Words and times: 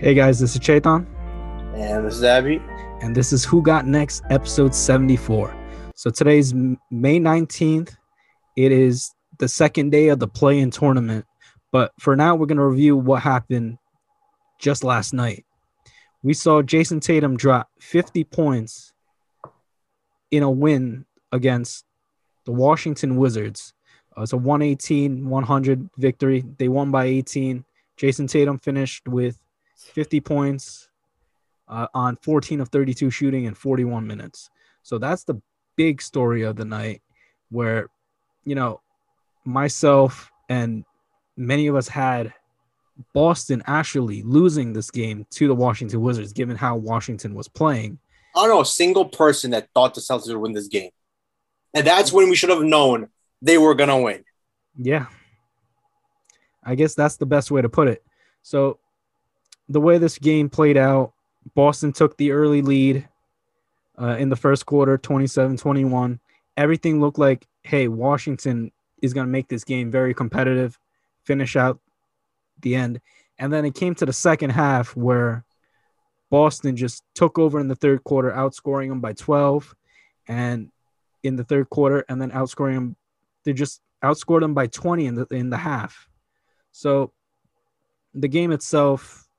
Hey 0.00 0.14
guys, 0.14 0.40
this 0.40 0.54
is 0.54 0.60
Chetan, 0.60 1.06
And 1.74 2.06
this 2.06 2.16
is 2.16 2.22
Abhi. 2.22 2.58
and 3.02 3.14
this 3.14 3.34
is 3.34 3.44
Who 3.44 3.62
Got 3.62 3.86
Next, 3.86 4.22
episode 4.30 4.74
74. 4.74 5.54
So 5.94 6.08
today's 6.10 6.54
May 6.90 7.20
19th. 7.20 7.94
It 8.56 8.72
is 8.72 9.10
the 9.38 9.48
second 9.48 9.90
day 9.90 10.08
of 10.08 10.18
the 10.18 10.26
play 10.26 10.58
in 10.58 10.70
tournament. 10.70 11.26
But 11.70 11.92
for 12.00 12.16
now, 12.16 12.34
we're 12.34 12.46
going 12.46 12.56
to 12.56 12.64
review 12.66 12.96
what 12.96 13.22
happened 13.22 13.76
just 14.58 14.84
last 14.84 15.12
night. 15.12 15.44
We 16.22 16.32
saw 16.32 16.62
Jayson 16.62 17.00
Tatum 17.00 17.36
drop 17.36 17.68
50 17.80 18.24
points 18.24 18.94
in 20.30 20.42
a 20.42 20.50
win 20.50 21.04
against 21.30 21.84
the 22.46 22.52
Washington 22.52 23.16
Wizards. 23.16 23.74
Uh, 24.16 24.22
it's 24.22 24.32
a 24.32 24.36
118 24.38 25.28
100 25.28 25.90
victory. 25.98 26.42
They 26.58 26.68
won 26.68 26.90
by 26.90 27.04
18. 27.04 27.64
Jayson 27.98 28.26
Tatum 28.26 28.58
finished 28.58 29.06
with 29.06 29.38
50 29.84 30.20
points 30.20 30.88
uh, 31.68 31.86
on 31.94 32.16
14 32.16 32.60
of 32.60 32.68
32 32.68 33.10
shooting 33.10 33.44
in 33.44 33.54
41 33.54 34.06
minutes. 34.06 34.50
So 34.82 34.98
that's 34.98 35.24
the 35.24 35.40
big 35.76 36.02
story 36.02 36.42
of 36.42 36.56
the 36.56 36.64
night 36.64 37.02
where, 37.50 37.88
you 38.44 38.54
know, 38.54 38.80
myself 39.44 40.30
and 40.48 40.84
many 41.36 41.68
of 41.68 41.76
us 41.76 41.88
had 41.88 42.34
Boston 43.14 43.62
actually 43.66 44.22
losing 44.22 44.72
this 44.72 44.90
game 44.90 45.26
to 45.30 45.48
the 45.48 45.54
Washington 45.54 46.00
Wizards, 46.00 46.32
given 46.32 46.56
how 46.56 46.76
Washington 46.76 47.34
was 47.34 47.48
playing. 47.48 47.98
I 48.36 48.42
don't 48.42 48.50
know 48.50 48.60
a 48.60 48.66
single 48.66 49.06
person 49.06 49.52
that 49.52 49.68
thought 49.74 49.94
the 49.94 50.00
Celtics 50.00 50.28
would 50.28 50.36
win 50.36 50.52
this 50.52 50.68
game. 50.68 50.90
And 51.74 51.86
that's 51.86 52.12
when 52.12 52.28
we 52.28 52.36
should 52.36 52.50
have 52.50 52.62
known 52.62 53.08
they 53.42 53.58
were 53.58 53.74
going 53.74 53.88
to 53.88 53.96
win. 53.96 54.24
Yeah. 54.76 55.06
I 56.62 56.74
guess 56.74 56.94
that's 56.94 57.16
the 57.16 57.26
best 57.26 57.50
way 57.50 57.62
to 57.62 57.68
put 57.68 57.88
it. 57.88 58.04
So, 58.42 58.78
the 59.70 59.80
way 59.80 59.96
this 59.96 60.18
game 60.18 60.50
played 60.50 60.76
out, 60.76 61.12
Boston 61.54 61.92
took 61.92 62.16
the 62.16 62.32
early 62.32 62.60
lead 62.60 63.08
uh, 63.98 64.16
in 64.18 64.28
the 64.28 64.36
first 64.36 64.66
quarter, 64.66 64.98
27 64.98 65.56
21. 65.56 66.20
Everything 66.56 67.00
looked 67.00 67.18
like, 67.18 67.46
hey, 67.62 67.86
Washington 67.88 68.72
is 69.00 69.14
going 69.14 69.26
to 69.26 69.30
make 69.30 69.48
this 69.48 69.64
game 69.64 69.90
very 69.90 70.12
competitive, 70.12 70.78
finish 71.24 71.56
out 71.56 71.78
the 72.60 72.74
end. 72.74 73.00
And 73.38 73.52
then 73.52 73.64
it 73.64 73.74
came 73.74 73.94
to 73.94 74.04
the 74.06 74.12
second 74.12 74.50
half 74.50 74.94
where 74.96 75.44
Boston 76.30 76.76
just 76.76 77.04
took 77.14 77.38
over 77.38 77.60
in 77.60 77.68
the 77.68 77.76
third 77.76 78.02
quarter, 78.02 78.32
outscoring 78.32 78.88
them 78.88 79.00
by 79.00 79.12
12. 79.12 79.74
And 80.28 80.70
in 81.22 81.36
the 81.36 81.44
third 81.44 81.70
quarter, 81.70 82.04
and 82.08 82.20
then 82.20 82.32
outscoring 82.32 82.74
them, 82.74 82.96
they 83.44 83.52
just 83.52 83.80
outscored 84.02 84.40
them 84.40 84.54
by 84.54 84.66
20 84.66 85.06
in 85.06 85.14
the 85.14 85.26
in 85.30 85.50
the 85.50 85.56
half. 85.56 86.08
So 86.72 87.12
the 88.14 88.28
game 88.28 88.52
itself, 88.52 89.29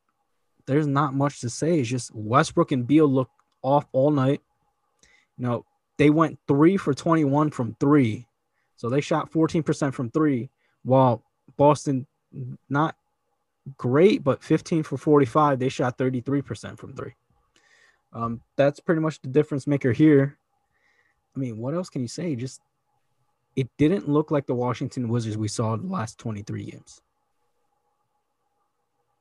there's 0.65 0.87
not 0.87 1.13
much 1.13 1.41
to 1.41 1.49
say. 1.49 1.79
It's 1.79 1.89
just 1.89 2.13
Westbrook 2.13 2.71
and 2.71 2.87
Beal 2.87 3.07
looked 3.07 3.33
off 3.61 3.85
all 3.91 4.11
night. 4.11 4.41
You 5.37 5.45
know, 5.45 5.65
they 5.97 6.09
went 6.09 6.39
three 6.47 6.77
for 6.77 6.93
21 6.93 7.51
from 7.51 7.75
three. 7.79 8.27
So 8.77 8.89
they 8.89 9.01
shot 9.01 9.31
14% 9.31 9.93
from 9.93 10.09
three, 10.09 10.49
while 10.83 11.23
Boston 11.57 12.07
not 12.69 12.95
great, 13.77 14.23
but 14.23 14.43
15 14.43 14.83
for 14.83 14.97
45. 14.97 15.59
They 15.59 15.69
shot 15.69 15.97
33% 15.97 16.77
from 16.77 16.95
three. 16.95 17.13
Um, 18.13 18.41
that's 18.55 18.79
pretty 18.79 19.01
much 19.01 19.21
the 19.21 19.29
difference 19.29 19.67
maker 19.67 19.91
here. 19.91 20.37
I 21.35 21.39
mean, 21.39 21.57
what 21.57 21.73
else 21.73 21.89
can 21.89 22.01
you 22.01 22.07
say? 22.07 22.35
Just 22.35 22.61
it 23.55 23.69
didn't 23.77 24.09
look 24.09 24.31
like 24.31 24.47
the 24.47 24.55
Washington 24.55 25.07
Wizards 25.07 25.37
we 25.37 25.47
saw 25.47 25.75
the 25.75 25.87
last 25.87 26.17
23 26.17 26.71
games. 26.71 27.01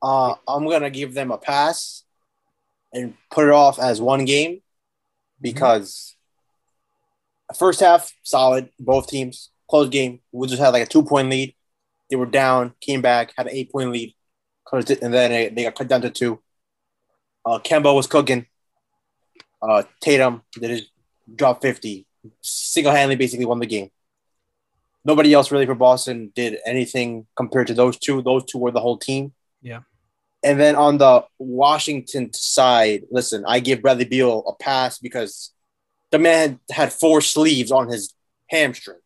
Uh, 0.03 0.34
I'm 0.48 0.69
to 0.69 0.91
give 0.91 1.15
them 1.15 1.31
a 1.31 1.39
pass 1.39 2.05
and 2.93 3.15
put 3.31 3.47
it 3.47 3.53
off 3.53 3.79
as 3.79 4.01
one 4.01 4.25
game 4.25 4.63
because 5.41 6.17
first 7.58 7.80
half, 7.80 8.13
solid, 8.23 8.70
both 8.79 9.08
teams, 9.08 9.51
close 9.69 9.89
game. 9.89 10.20
We 10.33 10.48
just 10.48 10.61
had 10.61 10.70
like 10.70 10.85
a 10.85 10.86
two 10.86 11.02
point 11.02 11.29
lead. 11.30 11.55
They 12.08 12.17
were 12.17 12.27
down, 12.27 12.74
came 12.80 13.02
back, 13.02 13.33
had 13.36 13.47
an 13.47 13.55
eight 13.55 13.70
point 13.70 13.92
lead, 13.92 14.14
and 14.73 15.14
then 15.14 15.30
they, 15.30 15.48
they 15.48 15.63
got 15.64 15.77
cut 15.77 15.89
down 15.89 16.03
to 16.03 16.11
two. 16.11 16.41
Uh, 17.45 17.58
Kemba 17.58 17.95
was 17.95 18.07
cooking. 18.07 18.47
Uh, 19.63 19.83
Tatum 20.01 20.42
did 20.53 20.70
his 20.70 20.89
drop 21.35 21.63
50, 21.63 22.07
single 22.41 22.92
handedly 22.92 23.17
basically 23.17 23.45
won 23.45 23.58
the 23.58 23.67
game. 23.67 23.91
Nobody 25.05 25.33
else 25.33 25.51
really 25.51 25.67
for 25.67 25.74
Boston 25.74 26.33
did 26.35 26.58
anything 26.67 27.27
compared 27.36 27.67
to 27.69 27.74
those 27.74 27.98
two. 27.98 28.20
Those 28.23 28.45
two 28.45 28.58
were 28.58 28.70
the 28.70 28.80
whole 28.80 28.98
team. 28.98 29.33
Yeah. 29.63 29.80
And 30.42 30.58
then 30.58 30.74
on 30.74 30.98
the 30.98 31.24
Washington 31.39 32.33
side, 32.33 33.02
listen, 33.11 33.45
I 33.46 33.61
give 33.61 33.83
Bradley 33.83 34.06
Beal 34.06 34.42
a 34.46 34.55
pass 34.62 34.98
because 34.98 35.52
the 36.11 36.18
man 36.18 36.61
had 36.70 36.92
four 36.92 37.20
sleeves 37.20 37.70
on 37.70 37.89
his 37.89 38.14
hamstring. 38.48 38.98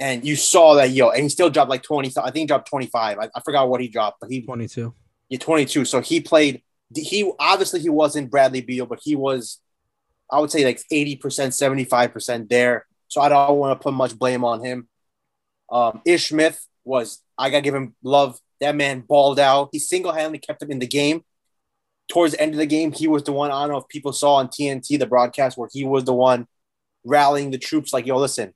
And 0.00 0.24
you 0.24 0.36
saw 0.36 0.74
that, 0.74 0.90
yo, 0.90 1.10
and 1.10 1.22
he 1.22 1.28
still 1.28 1.50
dropped 1.50 1.70
like 1.70 1.82
20. 1.82 2.12
I 2.18 2.24
think 2.24 2.36
he 2.36 2.46
dropped 2.46 2.68
25. 2.68 3.18
I, 3.18 3.28
I 3.34 3.40
forgot 3.44 3.68
what 3.68 3.80
he 3.80 3.88
dropped, 3.88 4.20
but 4.20 4.30
he 4.30 4.42
22. 4.42 4.92
yeah, 5.28 5.38
22. 5.38 5.84
So 5.84 6.00
he 6.00 6.20
played. 6.20 6.62
He 6.94 7.30
obviously 7.38 7.80
he 7.80 7.88
wasn't 7.88 8.30
Bradley 8.30 8.60
Beal, 8.60 8.86
but 8.86 9.00
he 9.02 9.14
was, 9.14 9.60
I 10.30 10.40
would 10.40 10.50
say 10.50 10.64
like 10.64 10.80
80 10.90 11.16
percent, 11.16 11.54
75 11.54 12.12
percent 12.12 12.48
there. 12.48 12.86
So 13.08 13.20
I 13.20 13.28
don't 13.28 13.58
want 13.58 13.78
to 13.78 13.82
put 13.82 13.94
much 13.94 14.18
blame 14.18 14.44
on 14.44 14.64
him. 14.64 14.88
Um, 15.70 16.00
Ish 16.04 16.28
Smith 16.28 16.66
was. 16.84 17.20
I 17.38 17.50
gotta 17.50 17.62
give 17.62 17.74
him 17.74 17.94
love. 18.02 18.38
That 18.60 18.76
man 18.76 19.00
balled 19.00 19.38
out. 19.38 19.70
He 19.72 19.78
single 19.78 20.12
handedly 20.12 20.38
kept 20.38 20.62
him 20.62 20.70
in 20.70 20.78
the 20.78 20.86
game. 20.86 21.24
Towards 22.08 22.34
the 22.34 22.40
end 22.40 22.52
of 22.52 22.58
the 22.58 22.66
game, 22.66 22.92
he 22.92 23.08
was 23.08 23.22
the 23.22 23.32
one. 23.32 23.50
I 23.50 23.60
don't 23.60 23.70
know 23.70 23.78
if 23.78 23.88
people 23.88 24.12
saw 24.12 24.34
on 24.34 24.48
TNT 24.48 24.98
the 24.98 25.06
broadcast 25.06 25.56
where 25.56 25.68
he 25.72 25.84
was 25.84 26.04
the 26.04 26.12
one 26.12 26.46
rallying 27.04 27.50
the 27.50 27.58
troops. 27.58 27.92
Like, 27.92 28.06
yo, 28.06 28.16
listen, 28.18 28.52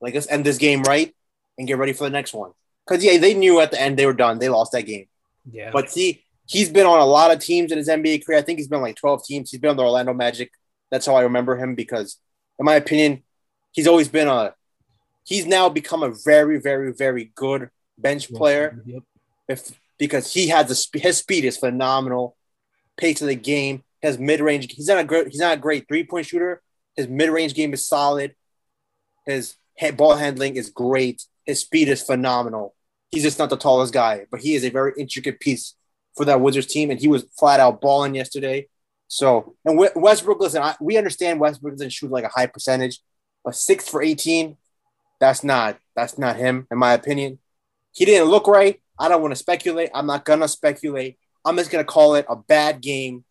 like 0.00 0.14
let's 0.14 0.28
end 0.28 0.44
this 0.44 0.58
game 0.58 0.82
right 0.82 1.14
and 1.58 1.66
get 1.66 1.78
ready 1.78 1.92
for 1.92 2.04
the 2.04 2.10
next 2.10 2.32
one. 2.32 2.52
Because 2.86 3.04
yeah, 3.04 3.18
they 3.18 3.34
knew 3.34 3.60
at 3.60 3.70
the 3.70 3.80
end 3.80 3.98
they 3.98 4.06
were 4.06 4.12
done. 4.12 4.38
They 4.38 4.48
lost 4.48 4.72
that 4.72 4.82
game. 4.82 5.06
Yeah. 5.50 5.70
But 5.72 5.90
see, 5.90 6.24
he's 6.46 6.68
been 6.68 6.86
on 6.86 7.00
a 7.00 7.04
lot 7.04 7.30
of 7.30 7.38
teams 7.38 7.72
in 7.72 7.78
his 7.78 7.88
NBA 7.88 8.24
career. 8.24 8.38
I 8.38 8.42
think 8.42 8.58
he's 8.58 8.68
been 8.68 8.78
on 8.78 8.82
like 8.82 8.96
12 8.96 9.24
teams. 9.24 9.50
He's 9.50 9.60
been 9.60 9.70
on 9.70 9.76
the 9.76 9.84
Orlando 9.84 10.12
Magic. 10.12 10.50
That's 10.90 11.06
how 11.06 11.14
I 11.14 11.22
remember 11.22 11.56
him 11.56 11.74
because, 11.74 12.18
in 12.58 12.66
my 12.66 12.74
opinion, 12.74 13.22
he's 13.72 13.86
always 13.86 14.08
been 14.08 14.28
a. 14.28 14.54
He's 15.24 15.46
now 15.46 15.68
become 15.68 16.02
a 16.02 16.10
very, 16.10 16.58
very, 16.58 16.92
very 16.92 17.30
good 17.34 17.70
bench 17.96 18.32
player. 18.32 18.82
Yep. 18.84 19.02
If 19.48 19.72
because 19.98 20.32
he 20.32 20.48
has 20.48 20.90
the 20.92 21.00
his 21.00 21.18
speed 21.18 21.44
is 21.44 21.56
phenomenal, 21.56 22.36
pace 22.96 23.20
of 23.20 23.28
the 23.28 23.34
game, 23.34 23.84
his 24.00 24.18
mid 24.18 24.40
range. 24.40 24.72
He's 24.72 24.88
not 24.88 24.98
a 24.98 25.04
great. 25.04 25.28
He's 25.28 25.40
not 25.40 25.58
a 25.58 25.60
great 25.60 25.86
three 25.88 26.04
point 26.04 26.26
shooter. 26.26 26.62
His 26.96 27.08
mid 27.08 27.30
range 27.30 27.54
game 27.54 27.72
is 27.72 27.86
solid. 27.86 28.34
His 29.26 29.56
head 29.76 29.96
ball 29.96 30.16
handling 30.16 30.56
is 30.56 30.70
great. 30.70 31.24
His 31.46 31.60
speed 31.60 31.88
is 31.88 32.02
phenomenal. 32.02 32.74
He's 33.10 33.22
just 33.22 33.38
not 33.38 33.50
the 33.50 33.56
tallest 33.56 33.92
guy, 33.92 34.26
but 34.30 34.40
he 34.40 34.54
is 34.54 34.64
a 34.64 34.70
very 34.70 34.92
intricate 34.98 35.40
piece 35.40 35.74
for 36.16 36.24
that 36.24 36.40
Wizards 36.40 36.66
team, 36.66 36.90
and 36.90 37.00
he 37.00 37.08
was 37.08 37.24
flat 37.38 37.60
out 37.60 37.80
balling 37.80 38.14
yesterday. 38.14 38.68
So, 39.08 39.54
and 39.64 39.78
Westbrook, 39.94 40.40
listen, 40.40 40.62
I, 40.62 40.74
we 40.80 40.96
understand 40.96 41.38
Westbrook 41.38 41.74
doesn't 41.74 41.90
shoot 41.90 42.10
like 42.10 42.24
a 42.24 42.28
high 42.28 42.46
percentage, 42.46 43.00
but 43.44 43.54
six 43.54 43.88
for 43.88 44.02
18, 44.02 44.56
that's 45.20 45.44
not 45.44 45.78
that's 45.94 46.18
not 46.18 46.36
him, 46.36 46.66
in 46.70 46.78
my 46.78 46.94
opinion. 46.94 47.38
He 47.92 48.04
didn't 48.04 48.28
look 48.28 48.46
right. 48.46 48.80
I 48.98 49.08
don't 49.08 49.22
want 49.22 49.32
to 49.32 49.36
speculate. 49.36 49.90
I'm 49.94 50.06
not 50.06 50.24
gonna 50.24 50.48
speculate. 50.48 51.18
I'm 51.44 51.56
just 51.56 51.70
gonna 51.70 51.84
call 51.84 52.14
it 52.14 52.26
a 52.28 52.36
bad 52.36 52.80
game. 52.80 53.24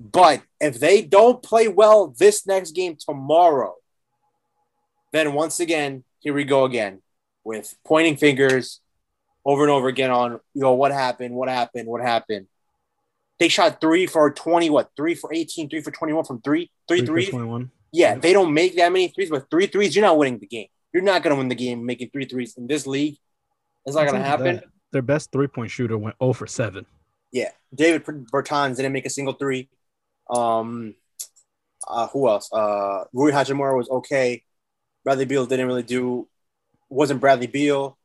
But 0.00 0.42
if 0.60 0.78
they 0.78 1.02
don't 1.02 1.42
play 1.42 1.66
well 1.66 2.14
this 2.18 2.46
next 2.46 2.72
game 2.72 2.96
tomorrow, 2.96 3.74
then 5.12 5.34
once 5.34 5.58
again, 5.58 6.04
here 6.20 6.34
we 6.34 6.44
go 6.44 6.64
again 6.64 7.02
with 7.44 7.74
pointing 7.84 8.16
fingers 8.16 8.80
over 9.44 9.62
and 9.62 9.70
over 9.70 9.88
again 9.88 10.10
on 10.10 10.32
you 10.54 10.62
know 10.62 10.74
what 10.74 10.92
happened, 10.92 11.34
what 11.34 11.48
happened, 11.48 11.88
what 11.88 12.02
happened. 12.02 12.46
They 13.38 13.48
shot 13.48 13.80
three 13.80 14.06
for 14.06 14.30
20, 14.32 14.68
what 14.68 14.90
three 14.96 15.14
for 15.14 15.32
18, 15.32 15.70
three 15.70 15.80
for 15.80 15.92
21 15.92 16.24
from 16.24 16.40
three, 16.42 16.70
three 16.88 17.06
Three 17.06 17.24
for 17.26 17.30
21. 17.32 17.70
Yeah, 17.92 18.16
they 18.16 18.32
don't 18.32 18.52
make 18.52 18.76
that 18.76 18.92
many 18.92 19.08
threes, 19.08 19.30
but 19.30 19.48
three 19.50 19.66
threes, 19.66 19.96
you're 19.96 20.04
not 20.04 20.18
winning 20.18 20.38
the 20.38 20.46
game. 20.46 20.66
You're 20.92 21.02
not 21.02 21.22
gonna 21.22 21.36
win 21.36 21.48
the 21.48 21.54
game 21.54 21.86
making 21.86 22.10
three 22.10 22.24
threes 22.26 22.56
in 22.56 22.66
this 22.66 22.86
league. 22.86 23.16
It's 23.86 23.96
not 23.96 24.06
gonna 24.06 24.22
happen. 24.22 24.56
that 24.56 24.64
Their 24.92 25.02
best 25.02 25.32
three 25.32 25.46
point 25.46 25.70
shooter 25.70 25.98
went 25.98 26.16
0 26.22 26.32
for 26.32 26.46
7. 26.46 26.86
Yeah, 27.30 27.50
David 27.74 28.04
Bertans 28.04 28.76
didn't 28.76 28.92
make 28.92 29.06
a 29.06 29.10
single 29.10 29.34
three. 29.34 29.68
Um, 30.30 30.94
uh, 31.86 32.08
who 32.08 32.28
else? 32.28 32.50
Uh, 32.52 33.04
Rui 33.12 33.32
Hachimura 33.32 33.76
was 33.76 33.88
okay. 33.90 34.42
Bradley 35.04 35.26
Beal 35.26 35.46
didn't 35.46 35.66
really 35.66 35.82
do. 35.82 36.28
Wasn't 36.88 37.20
Bradley 37.20 37.46
Beal. 37.46 37.98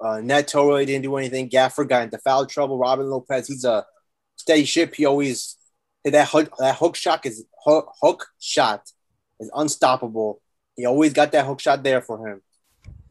Uh, 0.00 0.20
Neto 0.20 0.68
really 0.68 0.84
didn't 0.86 1.02
do 1.02 1.16
anything. 1.16 1.48
Gafford 1.48 1.88
got 1.88 2.02
into 2.02 2.18
foul 2.18 2.46
trouble. 2.46 2.78
Robin 2.78 3.08
Lopez, 3.08 3.46
he's 3.48 3.64
a 3.64 3.86
steady 4.36 4.64
ship. 4.64 4.94
He 4.94 5.06
always 5.06 5.56
that 6.04 6.28
hook 6.28 6.54
that 6.58 6.76
hook 6.76 6.96
shot 6.96 7.24
is 7.26 7.44
hook, 7.64 7.92
hook 8.00 8.28
shot 8.38 8.82
is 9.40 9.50
unstoppable. 9.54 10.40
He 10.76 10.84
always 10.84 11.12
got 11.12 11.32
that 11.32 11.46
hook 11.46 11.60
shot 11.60 11.82
there 11.82 12.02
for 12.02 12.26
him. 12.26 12.42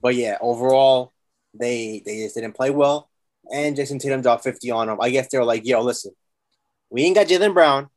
But 0.01 0.15
yeah, 0.15 0.37
overall, 0.39 1.13
they 1.59 2.01
they 2.05 2.23
just 2.23 2.35
didn't 2.35 2.53
play 2.53 2.69
well. 2.69 3.09
And 3.51 3.75
Jayson 3.75 3.99
Tatum 3.99 4.21
dropped 4.21 4.43
50 4.43 4.71
on 4.71 4.87
them. 4.87 4.97
I 5.01 5.09
guess 5.11 5.27
they 5.29 5.37
were 5.37 5.45
like, 5.45 5.65
yo, 5.65 5.81
listen, 5.81 6.13
We 6.89 7.03
ain't 7.03 7.15
got 7.15 7.27
Jaylen 7.27 7.53
Brown, 7.53 7.89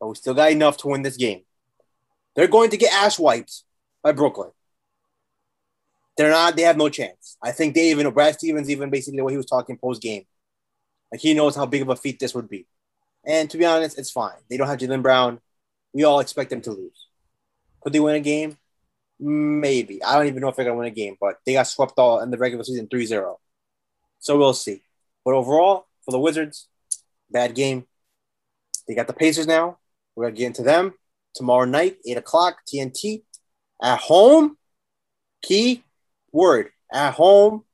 but 0.00 0.08
we 0.08 0.14
still 0.14 0.34
got 0.34 0.52
enough 0.52 0.76
to 0.78 0.88
win 0.88 1.02
this 1.02 1.16
game. 1.16 1.42
They're 2.34 2.48
going 2.48 2.70
to 2.70 2.76
get 2.76 2.92
ass 2.92 3.18
wiped 3.18 3.64
by 4.02 4.12
Brooklyn. 4.12 4.50
They're 6.16 6.30
not. 6.30 6.56
They 6.56 6.62
have 6.62 6.76
no 6.76 6.88
chance. 6.88 7.36
I 7.42 7.52
think 7.52 7.74
they 7.74 7.90
even 7.90 8.10
Brad 8.12 8.34
Stevens 8.34 8.68
even 8.70 8.90
basically 8.90 9.22
way 9.22 9.32
he 9.32 9.36
was 9.36 9.46
talking 9.46 9.78
post 9.78 10.02
game, 10.02 10.24
like 11.10 11.20
he 11.20 11.34
knows 11.34 11.56
how 11.56 11.66
big 11.66 11.82
of 11.82 11.88
a 11.88 11.96
feat 11.96 12.18
this 12.18 12.34
would 12.34 12.48
be. 12.48 12.66
And 13.24 13.48
to 13.50 13.58
be 13.58 13.64
honest, 13.64 13.98
it's 13.98 14.10
fine. 14.10 14.36
They 14.50 14.56
don't 14.56 14.68
have 14.68 14.78
Jaylen 14.78 15.02
Brown. 15.02 15.40
We 15.92 16.04
all 16.04 16.20
expect 16.20 16.50
them 16.50 16.60
to 16.62 16.72
lose. 16.72 17.08
Could 17.80 17.92
they 17.92 18.00
win 18.00 18.16
a 18.16 18.20
game? 18.20 18.58
Maybe. 19.24 20.02
I 20.02 20.16
don't 20.16 20.26
even 20.26 20.40
know 20.40 20.48
if 20.48 20.56
they're 20.56 20.64
gonna 20.64 20.76
win 20.76 20.88
a 20.88 20.90
game, 20.90 21.16
but 21.20 21.36
they 21.46 21.52
got 21.52 21.68
swept 21.68 21.96
all 21.96 22.20
in 22.20 22.32
the 22.32 22.38
regular 22.38 22.64
season 22.64 22.88
3-0. 22.88 23.36
So 24.18 24.36
we'll 24.36 24.52
see. 24.52 24.82
But 25.24 25.34
overall, 25.34 25.86
for 26.04 26.10
the 26.10 26.18
Wizards, 26.18 26.66
bad 27.30 27.54
game. 27.54 27.86
They 28.88 28.96
got 28.96 29.06
the 29.06 29.12
Pacers 29.12 29.46
now. 29.46 29.78
We're 30.16 30.24
gonna 30.24 30.36
get 30.36 30.46
into 30.46 30.64
them 30.64 30.94
tomorrow 31.36 31.66
night, 31.66 31.98
8 32.04 32.16
o'clock, 32.16 32.62
TNT. 32.66 33.22
At 33.80 34.00
home, 34.00 34.58
key 35.40 35.84
word 36.32 36.70
at 36.92 37.14
home. 37.14 37.64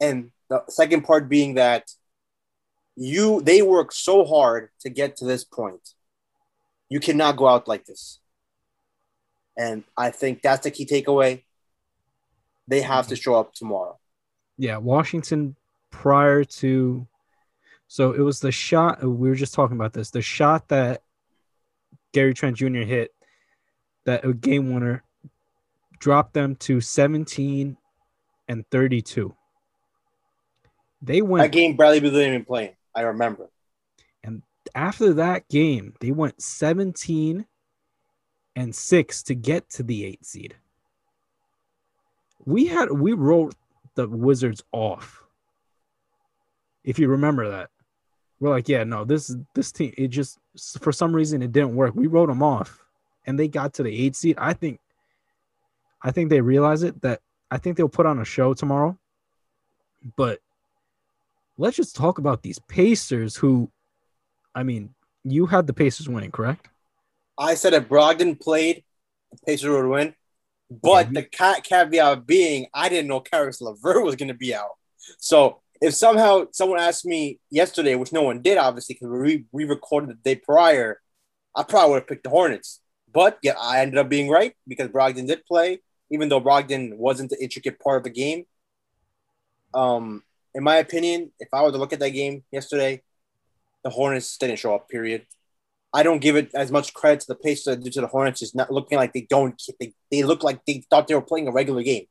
And 0.00 0.32
the 0.50 0.64
second 0.68 1.02
part 1.02 1.28
being 1.28 1.54
that 1.54 1.88
you 2.96 3.40
they 3.40 3.62
work 3.62 3.92
so 3.92 4.24
hard 4.24 4.70
to 4.80 4.90
get 4.90 5.16
to 5.18 5.24
this 5.24 5.44
point. 5.44 5.90
You 6.88 6.98
cannot 6.98 7.36
go 7.36 7.46
out 7.46 7.68
like 7.68 7.84
this. 7.84 8.18
And 9.56 9.84
I 9.96 10.10
think 10.10 10.42
that's 10.42 10.64
the 10.64 10.70
key 10.70 10.86
takeaway. 10.86 11.42
They 12.66 12.80
have 12.80 13.08
to 13.08 13.14
mm-hmm. 13.14 13.20
show 13.20 13.34
up 13.34 13.54
tomorrow. 13.54 13.98
Yeah, 14.56 14.78
Washington 14.78 15.56
prior 15.90 16.44
to 16.44 17.06
so 17.86 18.12
it 18.12 18.20
was 18.20 18.40
the 18.40 18.50
shot 18.50 19.02
uh, 19.02 19.08
we 19.08 19.28
were 19.28 19.34
just 19.34 19.54
talking 19.54 19.76
about 19.76 19.92
this. 19.92 20.10
The 20.10 20.22
shot 20.22 20.68
that 20.68 21.02
Gary 22.12 22.34
Trent 22.34 22.56
Jr. 22.56 22.78
hit 22.78 23.12
that 24.04 24.24
a 24.24 24.32
game 24.32 24.72
winner 24.74 25.02
dropped 25.98 26.34
them 26.34 26.56
to 26.56 26.80
17 26.80 27.76
and 28.48 28.64
32. 28.70 29.34
They 31.02 31.22
went 31.22 31.42
that 31.42 31.56
game 31.56 31.76
Bradley 31.76 32.00
Beal 32.00 32.10
didn't 32.10 32.28
even 32.28 32.44
play. 32.44 32.76
I 32.94 33.02
remember. 33.02 33.50
And 34.22 34.42
after 34.74 35.14
that 35.14 35.48
game, 35.48 35.94
they 36.00 36.10
went 36.10 36.42
17 36.42 37.46
and 38.56 38.74
6 38.74 39.22
to 39.24 39.34
get 39.34 39.68
to 39.70 39.82
the 39.82 40.04
8 40.04 40.24
seed. 40.24 40.56
We 42.44 42.66
had 42.66 42.90
we 42.92 43.12
wrote 43.12 43.54
the 43.94 44.08
Wizards 44.08 44.62
off. 44.72 45.24
If 46.84 46.98
you 46.98 47.08
remember 47.08 47.50
that. 47.50 47.70
We're 48.40 48.50
like, 48.50 48.68
yeah, 48.68 48.84
no, 48.84 49.04
this 49.04 49.34
this 49.54 49.72
team 49.72 49.94
it 49.96 50.08
just 50.08 50.38
for 50.80 50.92
some 50.92 51.14
reason 51.14 51.42
it 51.42 51.52
didn't 51.52 51.74
work. 51.74 51.94
We 51.94 52.06
wrote 52.06 52.28
them 52.28 52.42
off 52.42 52.84
and 53.26 53.38
they 53.38 53.48
got 53.48 53.74
to 53.74 53.82
the 53.82 54.06
8 54.06 54.16
seed. 54.16 54.36
I 54.38 54.52
think 54.52 54.80
I 56.02 56.10
think 56.10 56.28
they 56.28 56.40
realize 56.40 56.82
it 56.82 57.00
that 57.02 57.20
I 57.50 57.58
think 57.58 57.76
they'll 57.76 57.88
put 57.88 58.06
on 58.06 58.18
a 58.18 58.24
show 58.24 58.52
tomorrow. 58.52 58.98
But 60.16 60.40
let's 61.56 61.76
just 61.76 61.96
talk 61.96 62.18
about 62.18 62.42
these 62.42 62.58
Pacers 62.58 63.36
who, 63.36 63.70
I 64.54 64.62
mean, 64.62 64.94
you 65.24 65.46
had 65.46 65.66
the 65.66 65.72
Pacers 65.72 66.08
winning, 66.08 66.30
correct? 66.30 66.68
I 67.38 67.54
said 67.54 67.74
if 67.74 67.88
Brogdon 67.88 68.40
played, 68.40 68.84
the 69.32 69.38
Pacers 69.46 69.70
would 69.70 69.86
win. 69.86 70.14
But 70.70 71.12
the 71.12 71.22
caveat 71.22 72.26
being, 72.26 72.66
I 72.72 72.88
didn't 72.88 73.08
know 73.08 73.20
Caris 73.20 73.60
LeVert 73.60 74.04
was 74.04 74.16
going 74.16 74.28
to 74.28 74.34
be 74.34 74.54
out. 74.54 74.70
So 75.18 75.60
if 75.80 75.94
somehow 75.94 76.46
someone 76.52 76.80
asked 76.80 77.04
me 77.04 77.38
yesterday, 77.50 77.94
which 77.94 78.12
no 78.12 78.22
one 78.22 78.42
did, 78.42 78.58
obviously, 78.58 78.94
because 78.94 79.08
we 79.08 79.44
re 79.52 79.64
recorded 79.64 80.10
the 80.10 80.34
day 80.34 80.36
prior, 80.36 81.00
I 81.54 81.62
probably 81.62 81.90
would 81.90 82.00
have 82.00 82.08
picked 82.08 82.24
the 82.24 82.30
Hornets. 82.30 82.80
But 83.12 83.38
yeah, 83.42 83.54
I 83.60 83.80
ended 83.80 83.98
up 83.98 84.08
being 84.08 84.28
right 84.28 84.54
because 84.66 84.88
Brogdon 84.88 85.26
did 85.26 85.44
play, 85.46 85.80
even 86.10 86.28
though 86.28 86.40
Brogdon 86.40 86.96
wasn't 86.96 87.30
the 87.30 87.42
intricate 87.42 87.78
part 87.78 87.98
of 87.98 88.04
the 88.04 88.10
game. 88.10 88.46
Um, 89.72 90.22
in 90.54 90.64
my 90.64 90.76
opinion, 90.76 91.32
if 91.38 91.48
I 91.52 91.62
were 91.62 91.72
to 91.72 91.78
look 91.78 91.92
at 91.92 92.00
that 92.00 92.10
game 92.10 92.44
yesterday, 92.50 93.02
the 93.82 93.90
Hornets 93.90 94.36
didn't 94.38 94.58
show 94.58 94.74
up. 94.74 94.88
Period. 94.88 95.26
I 95.94 96.02
don't 96.02 96.18
give 96.18 96.34
it 96.34 96.50
as 96.54 96.72
much 96.72 96.92
credit 96.92 97.20
to 97.20 97.26
the 97.28 97.36
Pacers 97.36 97.76
due 97.76 97.90
to 97.90 98.00
the 98.00 98.08
Hornets 98.08 98.40
just 98.40 98.56
not 98.56 98.72
looking 98.72 98.98
like 98.98 99.12
they 99.12 99.28
don't. 99.30 99.60
They, 99.78 99.94
they 100.10 100.24
look 100.24 100.42
like 100.42 100.64
they 100.66 100.82
thought 100.90 101.06
they 101.06 101.14
were 101.14 101.22
playing 101.22 101.46
a 101.46 101.52
regular 101.52 101.84
game. 101.84 102.06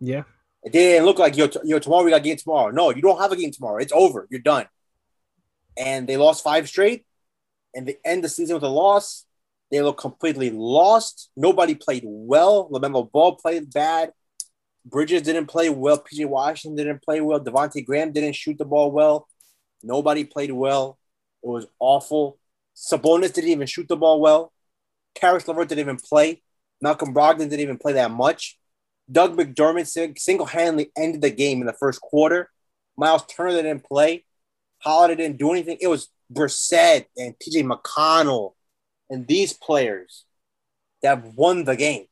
Yeah. 0.00 0.22
It 0.64 0.72
didn't 0.72 1.04
look 1.04 1.18
like 1.18 1.36
yo, 1.36 1.48
yo 1.62 1.78
tomorrow 1.78 2.04
we 2.04 2.10
got 2.10 2.22
a 2.22 2.24
game 2.24 2.36
tomorrow. 2.36 2.70
No, 2.70 2.90
you 2.90 3.02
don't 3.02 3.20
have 3.20 3.30
a 3.30 3.36
game 3.36 3.52
tomorrow. 3.52 3.76
It's 3.82 3.92
over. 3.92 4.26
You're 4.30 4.40
done. 4.40 4.66
And 5.76 6.08
they 6.08 6.16
lost 6.16 6.42
five 6.42 6.68
straight, 6.68 7.04
and 7.74 7.86
they 7.86 7.98
end 8.04 8.24
the 8.24 8.28
season 8.28 8.54
with 8.54 8.64
a 8.64 8.68
loss. 8.68 9.26
They 9.70 9.82
look 9.82 9.98
completely 9.98 10.50
lost. 10.50 11.30
Nobody 11.36 11.74
played 11.74 12.02
well. 12.06 12.68
LaMelo 12.70 13.12
Ball 13.12 13.36
played 13.36 13.72
bad. 13.72 14.12
Bridges 14.84 15.22
didn't 15.22 15.46
play 15.46 15.68
well. 15.68 16.02
PJ 16.02 16.26
Washington 16.26 16.76
didn't 16.76 17.02
play 17.02 17.20
well. 17.20 17.40
Devonte' 17.40 17.84
Graham 17.84 18.12
didn't 18.12 18.34
shoot 18.34 18.56
the 18.56 18.64
ball 18.64 18.90
well. 18.90 19.28
Nobody 19.82 20.24
played 20.24 20.50
well. 20.50 20.98
It 21.42 21.48
was 21.48 21.66
awful. 21.78 22.38
Sabonis 22.78 23.32
didn't 23.32 23.50
even 23.50 23.66
shoot 23.66 23.88
the 23.88 23.96
ball 23.96 24.20
well. 24.20 24.52
Caris 25.14 25.48
LeVert 25.48 25.68
didn't 25.68 25.80
even 25.80 25.96
play. 25.96 26.42
Malcolm 26.80 27.12
Brogdon 27.12 27.38
didn't 27.50 27.60
even 27.60 27.78
play 27.78 27.94
that 27.94 28.10
much. 28.10 28.56
Doug 29.10 29.36
McDermott 29.36 30.18
single-handedly 30.18 30.92
ended 30.96 31.22
the 31.22 31.30
game 31.30 31.60
in 31.60 31.66
the 31.66 31.72
first 31.72 32.00
quarter. 32.00 32.50
Miles 32.96 33.24
Turner 33.26 33.62
didn't 33.62 33.84
play. 33.84 34.24
Holiday 34.78 35.16
didn't 35.16 35.38
do 35.38 35.50
anything. 35.50 35.78
It 35.80 35.88
was 35.88 36.08
Brissett 36.32 37.06
and 37.16 37.34
TJ 37.38 37.64
McConnell 37.64 38.52
and 39.10 39.26
these 39.26 39.52
players 39.52 40.24
that 41.02 41.24
won 41.34 41.64
the 41.64 41.74
game. 41.74 42.04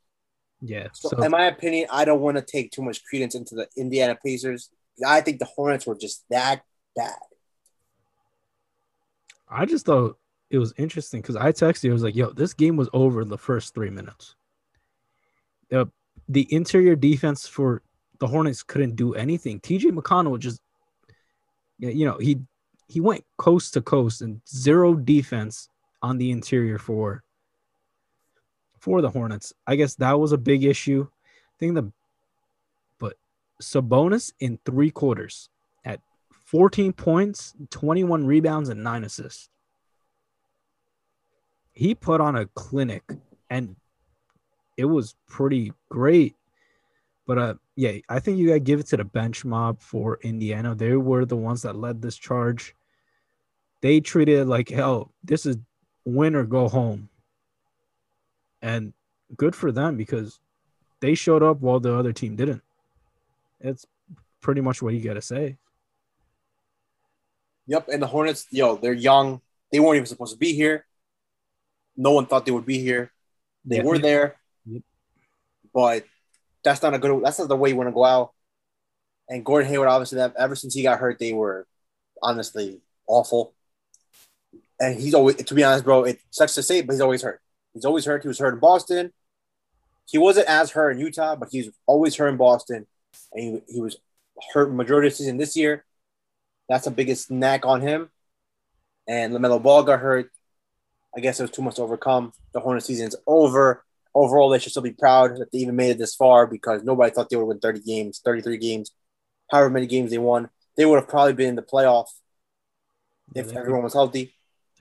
Yeah. 0.62 0.88
So, 0.94 1.10
so, 1.10 1.22
in 1.22 1.30
my 1.30 1.46
opinion, 1.46 1.86
I 1.92 2.04
don't 2.04 2.20
want 2.20 2.38
to 2.38 2.42
take 2.42 2.72
too 2.72 2.82
much 2.82 3.04
credence 3.04 3.34
into 3.34 3.54
the 3.54 3.68
Indiana 3.76 4.18
Pacers. 4.24 4.70
I 5.06 5.20
think 5.20 5.38
the 5.38 5.44
Hornets 5.44 5.86
were 5.86 5.96
just 5.96 6.24
that 6.30 6.62
bad. 6.96 7.12
I 9.48 9.66
just 9.66 9.86
thought 9.86 10.18
it 10.50 10.58
was 10.58 10.72
interesting 10.76 11.20
because 11.20 11.36
I 11.36 11.52
texted 11.52 11.84
you. 11.84 11.90
I 11.90 11.94
was 11.94 12.02
like, 12.02 12.16
"Yo, 12.16 12.30
this 12.30 12.54
game 12.54 12.76
was 12.76 12.88
over 12.92 13.20
in 13.20 13.28
the 13.28 13.38
first 13.38 13.74
three 13.74 13.90
minutes." 13.90 14.34
The 15.70 15.90
the 16.28 16.46
interior 16.52 16.96
defense 16.96 17.46
for 17.46 17.82
the 18.18 18.26
Hornets 18.26 18.62
couldn't 18.62 18.96
do 18.96 19.14
anything. 19.14 19.60
T.J. 19.60 19.90
McConnell 19.90 20.38
just, 20.38 20.60
you 21.78 22.04
know, 22.04 22.18
he 22.18 22.40
he 22.88 23.00
went 23.00 23.24
coast 23.36 23.74
to 23.74 23.82
coast 23.82 24.22
and 24.22 24.40
zero 24.48 24.94
defense 24.94 25.68
on 26.02 26.18
the 26.18 26.30
interior 26.30 26.78
for 26.78 27.22
for 28.78 29.00
the 29.00 29.10
Hornets. 29.10 29.52
I 29.66 29.76
guess 29.76 29.96
that 29.96 30.18
was 30.18 30.32
a 30.32 30.38
big 30.38 30.64
issue. 30.64 31.06
I 31.10 31.56
think 31.58 31.74
the 31.74 31.92
but 32.98 33.16
Sabonis 33.60 34.32
in 34.38 34.58
three 34.64 34.90
quarters 34.90 35.48
at 35.84 36.00
14 36.44 36.92
points, 36.92 37.54
21 37.70 38.24
rebounds, 38.24 38.68
and 38.68 38.84
nine 38.84 39.02
assists. 39.04 39.48
He 41.76 41.94
put 41.94 42.20
on 42.20 42.34
a 42.34 42.46
clinic 42.46 43.04
and 43.48 43.76
it 44.76 44.86
was 44.86 45.14
pretty 45.28 45.72
great. 45.88 46.34
But 47.26 47.38
uh 47.38 47.54
yeah, 47.76 47.98
I 48.08 48.18
think 48.18 48.38
you 48.38 48.48
gotta 48.48 48.60
give 48.60 48.80
it 48.80 48.86
to 48.88 48.96
the 48.96 49.04
bench 49.04 49.44
mob 49.44 49.80
for 49.80 50.18
Indiana. 50.22 50.74
They 50.74 50.96
were 50.96 51.24
the 51.24 51.36
ones 51.36 51.62
that 51.62 51.76
led 51.76 52.02
this 52.02 52.16
charge. 52.16 52.74
They 53.82 54.00
treated 54.00 54.40
it 54.40 54.46
like 54.46 54.70
hell, 54.70 55.12
this 55.22 55.46
is 55.46 55.58
win 56.04 56.34
or 56.34 56.44
go 56.44 56.66
home. 56.66 57.10
And 58.62 58.94
good 59.36 59.54
for 59.54 59.70
them 59.70 59.96
because 59.96 60.40
they 61.00 61.14
showed 61.14 61.42
up 61.42 61.60
while 61.60 61.78
the 61.78 61.94
other 61.94 62.12
team 62.12 62.36
didn't. 62.36 62.62
It's 63.60 63.86
pretty 64.40 64.60
much 64.60 64.80
what 64.80 64.94
you 64.94 65.00
got 65.00 65.14
to 65.14 65.22
say. 65.22 65.58
Yep. 67.66 67.88
And 67.88 68.02
the 68.02 68.06
Hornets, 68.06 68.46
yo, 68.50 68.76
they're 68.76 68.92
young. 68.92 69.40
They 69.72 69.80
weren't 69.80 69.96
even 69.96 70.06
supposed 70.06 70.32
to 70.32 70.38
be 70.38 70.52
here. 70.54 70.86
No 71.96 72.12
one 72.12 72.26
thought 72.26 72.46
they 72.46 72.52
would 72.52 72.66
be 72.66 72.78
here. 72.78 73.12
They 73.64 73.76
yeah. 73.76 73.82
were 73.82 73.98
there. 73.98 74.36
Yep. 74.66 74.82
But 75.72 76.04
that's 76.62 76.82
not 76.82 76.94
a 76.94 76.98
good, 76.98 77.24
that's 77.24 77.38
not 77.38 77.48
the 77.48 77.56
way 77.56 77.70
you 77.70 77.76
want 77.76 77.88
to 77.88 77.94
go 77.94 78.04
out. 78.04 78.32
And 79.28 79.44
Gordon 79.44 79.68
Hayward, 79.68 79.88
obviously, 79.88 80.18
that 80.18 80.34
ever 80.38 80.54
since 80.54 80.74
he 80.74 80.82
got 80.82 81.00
hurt, 81.00 81.18
they 81.18 81.32
were 81.32 81.66
honestly 82.22 82.80
awful. 83.06 83.54
And 84.78 85.00
he's 85.00 85.14
always, 85.14 85.36
to 85.36 85.54
be 85.54 85.64
honest, 85.64 85.84
bro, 85.84 86.04
it 86.04 86.20
sucks 86.30 86.54
to 86.54 86.62
say, 86.62 86.82
but 86.82 86.92
he's 86.92 87.00
always 87.00 87.22
hurt. 87.22 87.40
He's 87.72 87.84
always 87.84 88.04
hurt. 88.04 88.22
He 88.22 88.28
was 88.28 88.38
hurt 88.38 88.54
in 88.54 88.60
Boston. 88.60 89.12
He 90.06 90.18
wasn't 90.18 90.48
as 90.48 90.70
hurt 90.70 90.92
in 90.92 90.98
Utah, 90.98 91.34
but 91.34 91.48
he's 91.50 91.70
always 91.86 92.14
hurt 92.14 92.28
in 92.28 92.36
Boston. 92.36 92.86
And 93.32 93.62
he, 93.68 93.74
he 93.74 93.80
was 93.80 93.96
hurt 94.52 94.72
majority 94.72 95.08
of 95.08 95.14
the 95.14 95.16
season 95.16 95.38
this 95.38 95.56
year. 95.56 95.84
That's 96.68 96.84
the 96.84 96.90
biggest 96.90 97.30
knack 97.30 97.64
on 97.64 97.80
him. 97.80 98.10
And 99.08 99.32
LaMelo 99.32 99.62
Ball 99.62 99.82
got 99.82 100.00
hurt. 100.00 100.30
I 101.16 101.20
guess 101.20 101.40
it 101.40 101.44
was 101.44 101.50
too 101.50 101.62
much 101.62 101.76
to 101.76 101.82
overcome. 101.82 102.32
The 102.52 102.60
Hornet 102.60 102.84
season 102.84 103.08
is 103.08 103.16
over. 103.26 103.84
Overall, 104.14 104.50
they 104.50 104.58
should 104.58 104.70
still 104.70 104.82
be 104.82 104.92
proud 104.92 105.36
that 105.38 105.50
they 105.52 105.58
even 105.58 105.76
made 105.76 105.90
it 105.90 105.98
this 105.98 106.14
far 106.14 106.46
because 106.46 106.82
nobody 106.82 107.10
thought 107.10 107.28
they 107.30 107.36
would 107.36 107.46
win 107.46 107.58
30 107.58 107.80
games, 107.80 108.20
33 108.24 108.56
games, 108.58 108.90
however 109.50 109.70
many 109.70 109.86
games 109.86 110.10
they 110.10 110.18
won. 110.18 110.48
They 110.76 110.86
would 110.86 110.96
have 110.96 111.08
probably 111.08 111.32
been 111.32 111.50
in 111.50 111.56
the 111.56 111.62
playoff 111.62 112.06
if 113.34 113.48
they 113.48 113.56
everyone 113.56 113.82
was 113.82 113.94
healthy. 113.94 114.34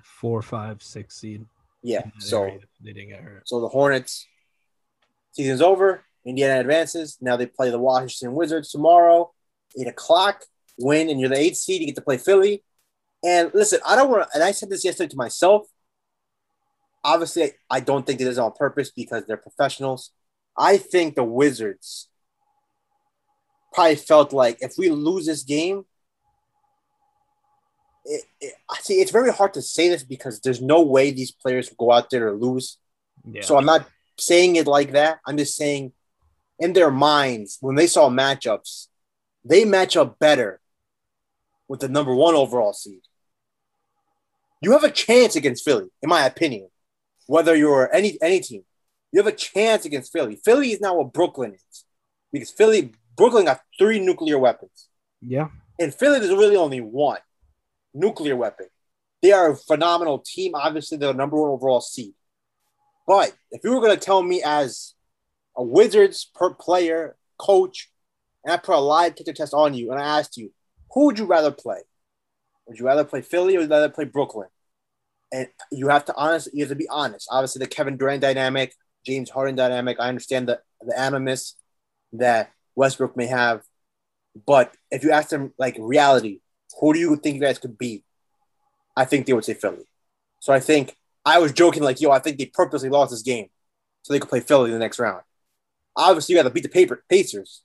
four, 0.04 0.42
five, 0.42 0.84
six 0.84 1.18
seed. 1.18 1.46
Yeah. 1.82 2.04
So 2.20 2.44
area 2.44 2.60
they 2.82 2.94
didn't 2.94 3.10
get 3.10 3.22
hurt. 3.22 3.48
so 3.48 3.62
the 3.62 3.68
Hornets 3.68 4.26
season's 5.34 5.62
over. 5.62 6.04
Indiana 6.26 6.60
advances. 6.60 7.18
Now 7.22 7.38
they 7.38 7.46
play 7.46 7.70
the 7.70 7.80
Washington 7.80 8.36
Wizards 8.36 8.72
tomorrow, 8.72 9.32
eight 9.80 9.88
o'clock. 9.88 10.44
Win 10.78 11.10
and 11.10 11.20
you're 11.20 11.30
the 11.30 11.38
eighth 11.38 11.58
seed. 11.58 11.82
You 11.82 11.88
get 11.88 11.96
to 11.96 12.02
play 12.02 12.18
Philly. 12.18 12.64
And 13.24 13.52
listen, 13.54 13.80
I 13.86 13.96
don't 13.96 14.10
want. 14.10 14.30
to 14.30 14.36
And 14.36 14.44
I 14.44 14.52
said 14.52 14.70
this 14.70 14.84
yesterday 14.84 15.10
to 15.10 15.18
myself. 15.18 15.68
Obviously, 17.06 17.52
I 17.70 17.82
don't 17.82 18.04
think 18.06 18.20
it 18.20 18.28
is 18.28 18.40
on 18.40 18.52
purpose 18.54 18.90
because 18.90 19.26
they're 19.26 19.38
professionals. 19.38 20.10
I 20.58 20.78
think 20.78 21.14
the 21.14 21.24
Wizards 21.24 22.10
probably 23.74 23.96
felt 23.96 24.34
like 24.34 24.58
if 24.60 24.74
we 24.76 24.90
lose 24.90 25.28
this 25.28 25.44
game, 25.44 25.86
it, 28.06 28.24
it, 28.42 28.54
I 28.70 28.78
see. 28.82 28.96
It's 28.96 29.12
very 29.12 29.32
hard 29.32 29.54
to 29.54 29.62
say 29.62 29.88
this 29.88 30.04
because 30.04 30.40
there's 30.40 30.62
no 30.62 30.82
way 30.82 31.12
these 31.12 31.32
players 31.32 31.70
go 31.78 31.92
out 31.92 32.10
there 32.10 32.32
to 32.32 32.36
lose. 32.36 32.80
Yeah. 33.24 33.44
So 33.44 33.56
I'm 33.56 33.66
not 33.66 33.88
saying 34.18 34.56
it 34.56 34.66
like 34.66 34.94
that. 34.94 35.20
I'm 35.28 35.38
just 35.38 35.56
saying 35.56 35.94
in 36.58 36.74
their 36.74 36.92
minds, 36.92 37.60
when 37.62 37.76
they 37.76 37.88
saw 37.88 38.10
matchups, 38.10 38.88
they 39.44 39.64
match 39.64 39.96
up 39.96 40.18
better 40.18 40.60
with 41.68 41.82
the 41.82 41.88
number 41.88 42.16
one 42.16 42.34
overall 42.34 42.74
seed. 42.74 43.02
You 44.62 44.72
have 44.72 44.84
a 44.84 44.90
chance 44.92 45.36
against 45.36 45.64
Philly, 45.64 45.90
in 46.02 46.10
my 46.10 46.26
opinion. 46.26 46.70
Whether 47.28 47.56
you're 47.56 47.94
any 47.94 48.18
any 48.22 48.40
team, 48.40 48.64
you 49.12 49.20
have 49.20 49.32
a 49.32 49.36
chance 49.36 49.86
against 49.86 50.12
Philly. 50.12 50.40
Philly 50.44 50.72
is 50.72 50.82
not 50.82 50.98
what 50.98 51.14
Brooklyn 51.14 51.54
is. 51.54 51.86
Because 52.32 52.52
Philly, 52.52 52.92
Brooklyn 53.16 53.46
got 53.46 53.62
three 53.80 54.00
nuclear 54.00 54.38
weapons. 54.38 54.90
yeah. 55.22 55.48
and 55.80 55.94
Philly, 55.94 56.20
there's 56.20 56.32
really 56.32 56.58
only 56.58 56.82
one 56.82 57.20
nuclear 57.94 58.36
weapon. 58.36 58.68
They 59.22 59.32
are 59.32 59.52
a 59.52 59.56
phenomenal 59.56 60.20
team. 60.20 60.54
Obviously, 60.54 60.98
they're 60.98 61.14
the 61.14 61.18
number 61.18 61.42
one 61.42 61.50
overall 61.50 61.82
seed. 61.82 62.14
But 63.08 63.34
if 63.52 63.62
you 63.64 63.72
were 63.72 63.82
going 63.82 63.98
to 63.98 64.06
tell 64.06 64.22
me 64.22 64.42
as 64.46 64.96
a 65.56 65.64
Wizards 65.64 66.30
per 66.36 66.54
player, 66.54 67.16
coach, 67.38 67.90
and 68.44 68.54
I 68.54 68.58
put 68.58 68.76
a 68.76 68.80
live 68.80 69.16
kicker 69.16 69.34
test 69.34 69.54
on 69.54 69.74
you 69.74 69.92
and 69.92 70.00
I 70.00 70.20
asked 70.20 70.38
you, 70.38 70.52
who 70.92 71.06
would 71.06 71.20
you 71.20 71.26
rather 71.26 71.52
play? 71.52 71.80
Would 72.68 72.80
you 72.80 72.86
rather 72.86 73.04
play 73.04 73.22
Philly 73.22 73.56
or 73.56 73.60
would 73.60 73.70
you 73.70 73.76
rather 73.76 73.90
play 73.90 74.06
Brooklyn? 74.06 74.48
And 75.36 75.50
you 75.70 75.90
have 75.90 76.06
to 76.06 76.16
honest, 76.16 76.48
you 76.54 76.62
have 76.62 76.70
to 76.70 76.76
be 76.76 76.88
honest. 76.90 77.28
Obviously, 77.30 77.60
the 77.60 77.68
Kevin 77.68 77.98
Durant 77.98 78.22
dynamic, 78.22 78.74
James 79.06 79.30
Harden 79.30 79.56
dynamic. 79.56 79.98
I 80.00 80.08
understand 80.08 80.48
the 80.48 80.62
the 80.82 80.98
animus 80.98 81.58
that 82.14 82.52
Westbrook 82.76 83.18
may 83.18 83.26
have, 83.26 83.62
but 84.48 84.74
if 84.92 85.04
you 85.04 85.12
ask 85.12 85.28
them 85.30 85.54
like 85.58 85.76
reality, 85.78 86.40
who 86.80 86.94
do 86.94 87.00
you 87.00 87.18
think 87.18 87.36
you 87.36 87.42
guys 87.42 87.60
could 87.60 87.78
beat? 87.78 88.06
I 88.96 89.04
think 89.04 89.26
they 89.26 89.34
would 89.34 89.44
say 89.44 89.56
Philly. 89.56 89.86
So 90.40 90.54
I 90.54 90.62
think 90.62 90.96
I 91.26 91.40
was 91.40 91.52
joking 91.52 91.84
like, 91.84 92.00
yo, 92.00 92.12
I 92.12 92.20
think 92.20 92.38
they 92.38 92.46
purposely 92.46 92.88
lost 92.88 93.12
this 93.12 93.22
game 93.22 93.48
so 94.04 94.14
they 94.14 94.20
could 94.20 94.30
play 94.30 94.40
Philly 94.40 94.70
in 94.70 94.74
the 94.74 94.80
next 94.80 95.00
round. 95.00 95.24
Obviously, 95.98 96.34
you 96.34 96.40
got 96.40 96.48
to 96.48 96.54
beat 96.54 96.64
the 96.64 96.70
paper 96.70 97.04
Pacers 97.10 97.62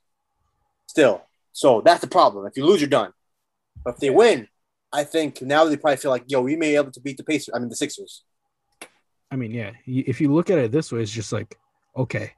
still. 0.87 1.21
So 1.53 1.79
that's 1.79 2.01
the 2.01 2.07
problem. 2.07 2.45
If 2.47 2.57
you 2.57 2.65
lose, 2.65 2.81
you're 2.81 2.89
done. 2.89 3.13
But 3.85 3.93
if 3.93 3.99
they 4.01 4.09
win, 4.09 4.49
I 4.93 5.03
think 5.03 5.41
now 5.41 5.65
they 5.65 5.77
probably 5.77 5.97
feel 5.97 6.11
like, 6.11 6.25
yo, 6.27 6.41
we 6.41 6.55
may 6.55 6.71
be 6.71 6.75
able 6.75 6.91
to 6.91 6.99
beat 6.99 7.17
the 7.17 7.23
Pacers. 7.23 7.53
I 7.53 7.59
mean, 7.59 7.69
the 7.69 7.75
Sixers. 7.75 8.23
I 9.31 9.37
mean, 9.37 9.51
yeah. 9.51 9.71
If 9.85 10.19
you 10.19 10.33
look 10.33 10.49
at 10.49 10.57
it 10.57 10.71
this 10.71 10.91
way, 10.91 11.01
it's 11.01 11.11
just 11.11 11.31
like, 11.31 11.57
okay, 11.95 12.33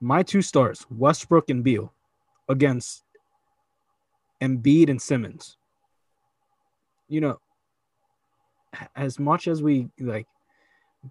my 0.00 0.22
two 0.22 0.42
stars, 0.42 0.86
Westbrook 0.90 1.50
and 1.50 1.64
Beal, 1.64 1.92
against 2.48 3.02
Embiid 4.40 4.90
and 4.90 5.02
Simmons. 5.02 5.56
You 7.08 7.20
know, 7.20 7.40
as 8.94 9.18
much 9.18 9.48
as 9.48 9.62
we 9.62 9.88
like 9.98 10.26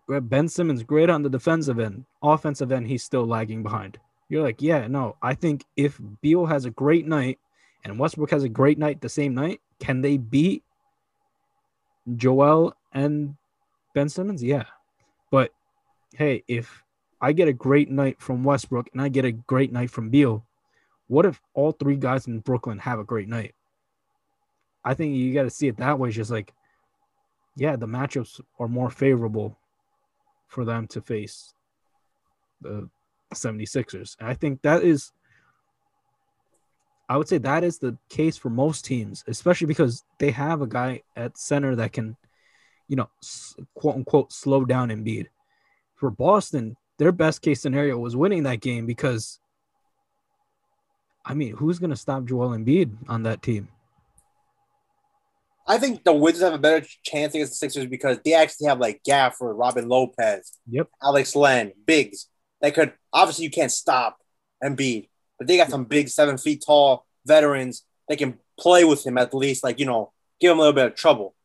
Ben 0.07 0.47
Simmons, 0.47 0.83
great 0.83 1.09
on 1.09 1.23
the 1.23 1.29
defensive 1.29 1.79
end, 1.79 2.05
offensive 2.21 2.71
end, 2.71 2.87
he's 2.87 3.03
still 3.03 3.25
lagging 3.25 3.63
behind. 3.63 3.97
You're 4.29 4.43
like, 4.43 4.61
yeah, 4.61 4.87
no. 4.87 5.17
I 5.21 5.33
think 5.33 5.65
if 5.75 5.99
Beal 6.21 6.45
has 6.45 6.65
a 6.65 6.71
great 6.71 7.05
night 7.05 7.39
and 7.83 7.99
Westbrook 7.99 8.31
has 8.31 8.43
a 8.43 8.49
great 8.49 8.77
night 8.77 9.01
the 9.01 9.09
same 9.09 9.33
night, 9.33 9.59
can 9.79 10.01
they 10.01 10.17
beat 10.17 10.63
Joel 12.15 12.75
and 12.93 13.35
Ben 13.93 14.09
Simmons? 14.09 14.43
Yeah. 14.43 14.65
But 15.31 15.51
hey, 16.13 16.43
if 16.47 16.83
I 17.21 17.33
get 17.33 17.47
a 17.47 17.53
great 17.53 17.89
night 17.89 18.21
from 18.21 18.43
Westbrook 18.43 18.89
and 18.93 19.01
I 19.01 19.09
get 19.09 19.25
a 19.25 19.31
great 19.31 19.71
night 19.71 19.89
from 19.89 20.09
Beal, 20.09 20.45
what 21.07 21.25
if 21.25 21.41
all 21.53 21.71
three 21.71 21.95
guys 21.95 22.27
in 22.27 22.39
Brooklyn 22.39 22.79
have 22.79 22.99
a 22.99 23.03
great 23.03 23.27
night? 23.27 23.53
I 24.83 24.93
think 24.93 25.15
you 25.15 25.33
got 25.33 25.43
to 25.43 25.49
see 25.49 25.67
it 25.67 25.77
that 25.77 25.97
way. 25.97 26.09
It's 26.09 26.15
just 26.15 26.31
like, 26.31 26.53
yeah, 27.55 27.75
the 27.75 27.87
matchups 27.87 28.41
are 28.59 28.67
more 28.67 28.89
favorable 28.89 29.57
for 30.47 30.65
them 30.65 30.87
to 30.87 31.01
face 31.01 31.53
the 32.61 32.89
76ers. 33.33 34.15
And 34.19 34.27
I 34.27 34.33
think 34.33 34.61
that 34.61 34.83
is, 34.83 35.11
I 37.07 37.17
would 37.17 37.27
say 37.27 37.37
that 37.39 37.63
is 37.63 37.77
the 37.77 37.97
case 38.09 38.37
for 38.37 38.49
most 38.49 38.85
teams, 38.85 39.23
especially 39.27 39.67
because 39.67 40.03
they 40.19 40.31
have 40.31 40.61
a 40.61 40.67
guy 40.67 41.01
at 41.15 41.37
center 41.37 41.75
that 41.75 41.93
can, 41.93 42.17
you 42.87 42.95
know, 42.95 43.09
quote 43.75 43.95
unquote, 43.95 44.31
slow 44.33 44.65
down 44.65 44.89
Embiid. 44.89 45.27
For 45.95 46.09
Boston, 46.09 46.75
their 46.97 47.11
best 47.11 47.41
case 47.41 47.61
scenario 47.61 47.97
was 47.97 48.15
winning 48.15 48.43
that 48.43 48.61
game 48.61 48.85
because, 48.85 49.39
I 51.23 51.33
mean, 51.33 51.55
who's 51.55 51.79
going 51.79 51.91
to 51.91 51.95
stop 51.95 52.25
Joel 52.25 52.49
Embiid 52.49 52.91
on 53.07 53.23
that 53.23 53.41
team? 53.41 53.67
I 55.67 55.77
think 55.79 56.03
the 56.03 56.13
Wizards 56.13 56.43
have 56.43 56.53
a 56.53 56.59
better 56.59 56.85
chance 57.03 57.33
against 57.33 57.53
the 57.53 57.57
Sixers 57.57 57.87
because 57.87 58.19
they 58.23 58.33
actually 58.33 58.67
have 58.67 58.79
like 58.79 59.01
Gafford, 59.07 59.57
Robin 59.57 59.87
Lopez, 59.87 60.53
Yep. 60.69 60.89
Alex 61.01 61.35
Len, 61.35 61.71
bigs. 61.85 62.27
They 62.61 62.71
could 62.71 62.93
obviously 63.11 63.45
you 63.45 63.51
can't 63.51 63.71
stop 63.71 64.17
Embiid, 64.63 65.07
but 65.37 65.47
they 65.47 65.57
got 65.57 65.69
some 65.69 65.85
big 65.85 66.09
seven 66.09 66.37
feet 66.37 66.63
tall 66.65 67.05
veterans 67.25 67.83
that 68.07 68.17
can 68.17 68.37
play 68.59 68.83
with 68.83 69.05
him 69.05 69.17
at 69.17 69.33
least, 69.33 69.63
like 69.63 69.79
you 69.79 69.85
know, 69.85 70.11
give 70.39 70.51
him 70.51 70.57
a 70.57 70.61
little 70.61 70.73
bit 70.73 70.87
of 70.87 70.95
trouble. 70.95 71.35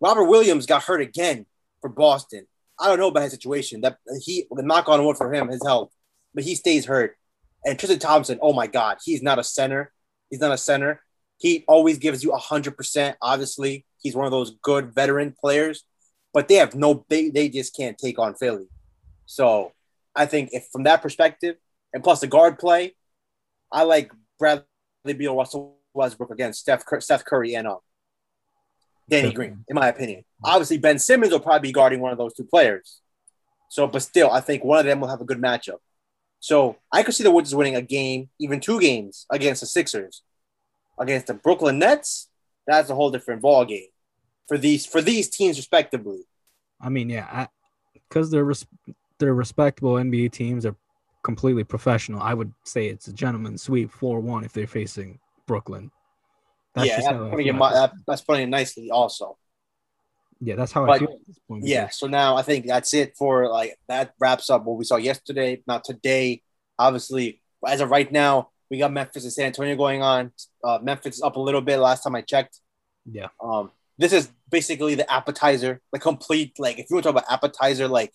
Robert 0.00 0.24
Williams 0.24 0.66
got 0.66 0.82
hurt 0.84 1.00
again 1.00 1.46
for 1.80 1.88
Boston. 1.88 2.46
I 2.78 2.86
don't 2.86 2.98
know 2.98 3.08
about 3.08 3.24
his 3.24 3.32
situation. 3.32 3.80
That 3.80 3.98
he 4.24 4.46
the 4.50 4.62
knock 4.62 4.88
on 4.88 5.04
wood 5.04 5.16
for 5.16 5.32
him, 5.32 5.48
his 5.48 5.64
health, 5.64 5.92
but 6.34 6.44
he 6.44 6.54
stays 6.54 6.84
hurt. 6.84 7.16
And 7.64 7.78
Tristan 7.78 7.98
Thompson, 7.98 8.38
oh 8.40 8.52
my 8.52 8.66
God, 8.66 8.98
he's 9.04 9.22
not 9.22 9.38
a 9.38 9.44
center. 9.44 9.92
He's 10.30 10.40
not 10.40 10.52
a 10.52 10.58
center. 10.58 11.02
He 11.38 11.64
always 11.66 11.98
gives 11.98 12.22
you 12.22 12.32
hundred 12.34 12.76
percent. 12.76 13.16
Obviously, 13.20 13.84
he's 14.00 14.14
one 14.14 14.26
of 14.26 14.32
those 14.32 14.56
good 14.62 14.94
veteran 14.94 15.34
players, 15.38 15.84
but 16.32 16.48
they 16.48 16.56
have 16.56 16.74
no. 16.74 17.04
They 17.08 17.30
they 17.30 17.48
just 17.48 17.76
can't 17.76 17.98
take 17.98 18.18
on 18.18 18.34
Philly. 18.34 18.68
So 19.26 19.72
I 20.14 20.26
think 20.26 20.50
if 20.52 20.68
from 20.72 20.84
that 20.84 21.02
perspective, 21.02 21.56
and 21.92 22.02
plus 22.02 22.20
the 22.20 22.26
guard 22.26 22.58
play, 22.58 22.94
I 23.72 23.82
like 23.82 24.12
Bradley 24.38 24.64
Beal, 25.04 25.36
Russell 25.36 25.78
Westbrook 25.94 26.30
against 26.30 26.60
Steph 26.60 26.84
Steph 27.00 27.24
Curry 27.24 27.54
and 27.54 27.66
um, 27.66 27.78
Danny 29.08 29.32
Green, 29.32 29.64
in 29.68 29.74
my 29.74 29.88
opinion. 29.88 30.24
Obviously, 30.44 30.78
Ben 30.78 30.98
Simmons 30.98 31.32
will 31.32 31.40
probably 31.40 31.68
be 31.68 31.72
guarding 31.72 32.00
one 32.00 32.12
of 32.12 32.18
those 32.18 32.34
two 32.34 32.44
players. 32.44 33.00
So, 33.70 33.86
but 33.86 34.02
still, 34.02 34.30
I 34.30 34.40
think 34.40 34.64
one 34.64 34.78
of 34.78 34.86
them 34.86 35.00
will 35.00 35.08
have 35.08 35.20
a 35.20 35.24
good 35.24 35.38
matchup. 35.38 35.78
So 36.40 36.76
I 36.92 37.02
could 37.02 37.14
see 37.14 37.24
the 37.24 37.30
Wizards 37.30 37.54
winning 37.54 37.76
a 37.76 37.82
game, 37.82 38.30
even 38.38 38.60
two 38.60 38.80
games 38.80 39.26
against 39.30 39.60
the 39.60 39.66
Sixers. 39.66 40.22
Against 40.98 41.28
the 41.28 41.34
Brooklyn 41.34 41.78
Nets, 41.78 42.28
that's 42.66 42.90
a 42.90 42.94
whole 42.94 43.10
different 43.10 43.40
ball 43.40 43.64
game 43.64 43.86
for 44.48 44.58
these 44.58 44.84
for 44.84 45.00
these 45.00 45.28
teams 45.28 45.58
respectively. 45.58 46.24
I 46.80 46.88
mean, 46.88 47.08
yeah, 47.08 47.46
because 47.94 48.30
they're 48.30 48.44
res- 48.44 48.66
they're 49.18 49.34
respectable 49.34 49.94
NBA 49.94 50.32
teams. 50.32 50.64
They're 50.64 50.74
completely 51.28 51.62
professional. 51.62 52.22
I 52.22 52.32
would 52.32 52.50
say 52.64 52.86
it's 52.88 53.08
a 53.08 53.12
gentleman's 53.12 53.62
sweep 53.62 53.90
four 53.90 54.18
one 54.20 54.44
if 54.44 54.52
they're 54.54 54.66
facing 54.66 55.18
Brooklyn. 55.46 55.90
yeah, 56.74 56.96
that's 56.96 57.06
how 57.06 57.26
I 57.26 57.30
putting, 57.30 57.36
feel 57.38 57.46
it, 57.46 57.48
at 57.48 57.54
mi- 57.54 57.68
this- 57.68 57.78
that, 57.80 57.92
that's 58.06 58.22
putting 58.22 58.44
it 58.44 58.50
nicely. 58.50 58.90
Also, 58.90 59.36
yeah, 60.40 60.54
that's 60.54 60.72
how 60.72 60.84
I 60.84 60.86
but- 60.86 60.98
feel 61.00 61.08
at 61.10 61.26
this 61.26 61.38
point. 61.46 61.66
yeah. 61.66 61.88
So 61.90 62.06
now 62.06 62.36
I 62.36 62.42
think 62.42 62.66
that's 62.66 62.94
it 62.94 63.14
for 63.18 63.46
like 63.48 63.76
that 63.88 64.14
wraps 64.18 64.48
up 64.48 64.64
what 64.64 64.78
we 64.78 64.84
saw 64.84 64.96
yesterday. 64.96 65.62
Not 65.66 65.84
today, 65.84 66.42
obviously. 66.78 67.42
As 67.66 67.80
of 67.82 67.90
right 67.90 68.10
now, 68.10 68.50
we 68.70 68.78
got 68.78 68.90
Memphis 68.92 69.24
and 69.24 69.32
San 69.32 69.46
Antonio 69.46 69.76
going 69.76 70.00
on. 70.02 70.32
Uh, 70.64 70.78
Memphis 70.80 71.16
is 71.16 71.22
up 71.22 71.36
a 71.36 71.40
little 71.40 71.60
bit. 71.60 71.76
Last 71.78 72.04
time 72.04 72.14
I 72.14 72.22
checked. 72.22 72.60
yeah, 73.04 73.28
Um, 73.42 73.70
this 73.98 74.12
is 74.14 74.30
basically 74.50 74.94
the 74.94 75.10
appetizer, 75.12 75.80
the 75.92 75.98
complete 75.98 76.58
like 76.58 76.78
if 76.78 76.86
you 76.88 76.94
want 76.96 77.02
to 77.04 77.12
talk 77.12 77.20
about 77.22 77.30
appetizer, 77.32 77.86
like 77.86 78.12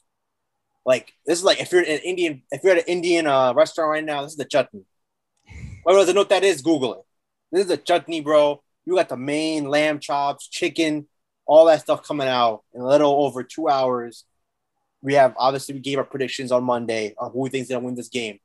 like 0.86 1.14
this 1.26 1.40
is 1.40 1.46
like 1.46 1.62
if 1.62 1.72
you're 1.72 1.82
an 1.82 1.88
Indian, 2.04 2.44
if 2.52 2.64
you're 2.64 2.74
at 2.74 2.80
an 2.80 2.86
Indian 2.88 3.28
uh, 3.28 3.54
restaurant 3.54 3.90
right 3.90 4.04
now, 4.04 4.22
this 4.24 4.32
is 4.32 4.38
the 4.38 4.46
chutney. 4.46 4.84
Whoever 5.86 6.00
doesn't 6.00 6.16
know 6.16 6.22
what 6.22 6.30
that 6.30 6.44
is, 6.44 6.62
Google 6.62 6.94
it. 6.96 7.02
This 7.52 7.62
is 7.64 7.68
the 7.68 7.78
chutney, 7.78 8.22
bro. 8.22 8.62
You 8.86 8.96
got 8.96 9.10
the 9.10 9.18
main 9.18 9.66
lamb 9.66 10.00
chops, 10.00 10.48
chicken, 10.48 11.08
all 11.46 11.66
that 11.66 11.82
stuff 11.82 12.06
coming 12.06 12.28
out 12.28 12.64
in 12.74 12.82
a 12.82 12.88
little 12.88 13.26
over 13.26 13.44
two 13.44 13.70
hours. 13.70 14.26
We 15.02 15.16
have 15.16 15.34
obviously 15.38 15.76
we 15.76 15.82
gave 15.82 15.98
our 15.98 16.04
predictions 16.04 16.52
on 16.52 16.64
Monday 16.64 17.14
on 17.18 17.32
who 17.32 17.42
we 17.42 17.50
think's 17.50 17.70
gonna 17.70 17.86
win 17.86 17.96
this 17.96 18.10
game. 18.10 18.40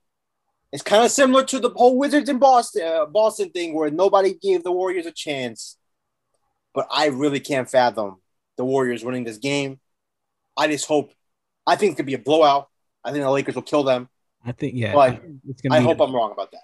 It's 0.73 0.83
kind 0.83 1.04
of 1.04 1.11
similar 1.11 1.45
to 1.45 1.61
the 1.61 1.71
whole 1.71 1.99
Wizards 1.99 2.28
in 2.28 2.38
Boston, 2.38 2.83
uh, 2.83 3.07
Boston 3.07 3.50
thing 3.50 3.75
where 3.75 3.90
nobody 3.90 4.35
gave 4.35 4.64
the 4.64 4.73
Warriors 4.73 5.07
a 5.07 5.12
chance. 5.12 5.76
but 6.75 6.87
I 6.90 7.07
really 7.07 7.40
can't 7.40 7.68
fathom 7.68 8.18
the 8.57 8.64
Warriors 8.64 9.04
winning 9.04 9.25
this 9.25 9.38
game. 9.38 9.80
I 10.57 10.68
just 10.68 10.87
hope. 10.87 11.12
I 11.68 11.76
think 11.76 11.92
it 11.92 11.96
could 11.96 12.06
be 12.06 12.14
a 12.14 12.18
blowout. 12.18 12.68
I 13.04 13.12
think 13.12 13.22
the 13.22 13.30
Lakers 13.30 13.54
will 13.54 13.62
kill 13.62 13.84
them. 13.84 14.08
I 14.44 14.52
think 14.52 14.75
yeah. 14.75 14.94
But 14.94 15.22
it's 15.46 15.62
I 15.70 15.78
be- 15.78 15.84
hope 15.84 16.00
I'm 16.00 16.14
wrong 16.14 16.32
about 16.32 16.50
that. 16.52 16.62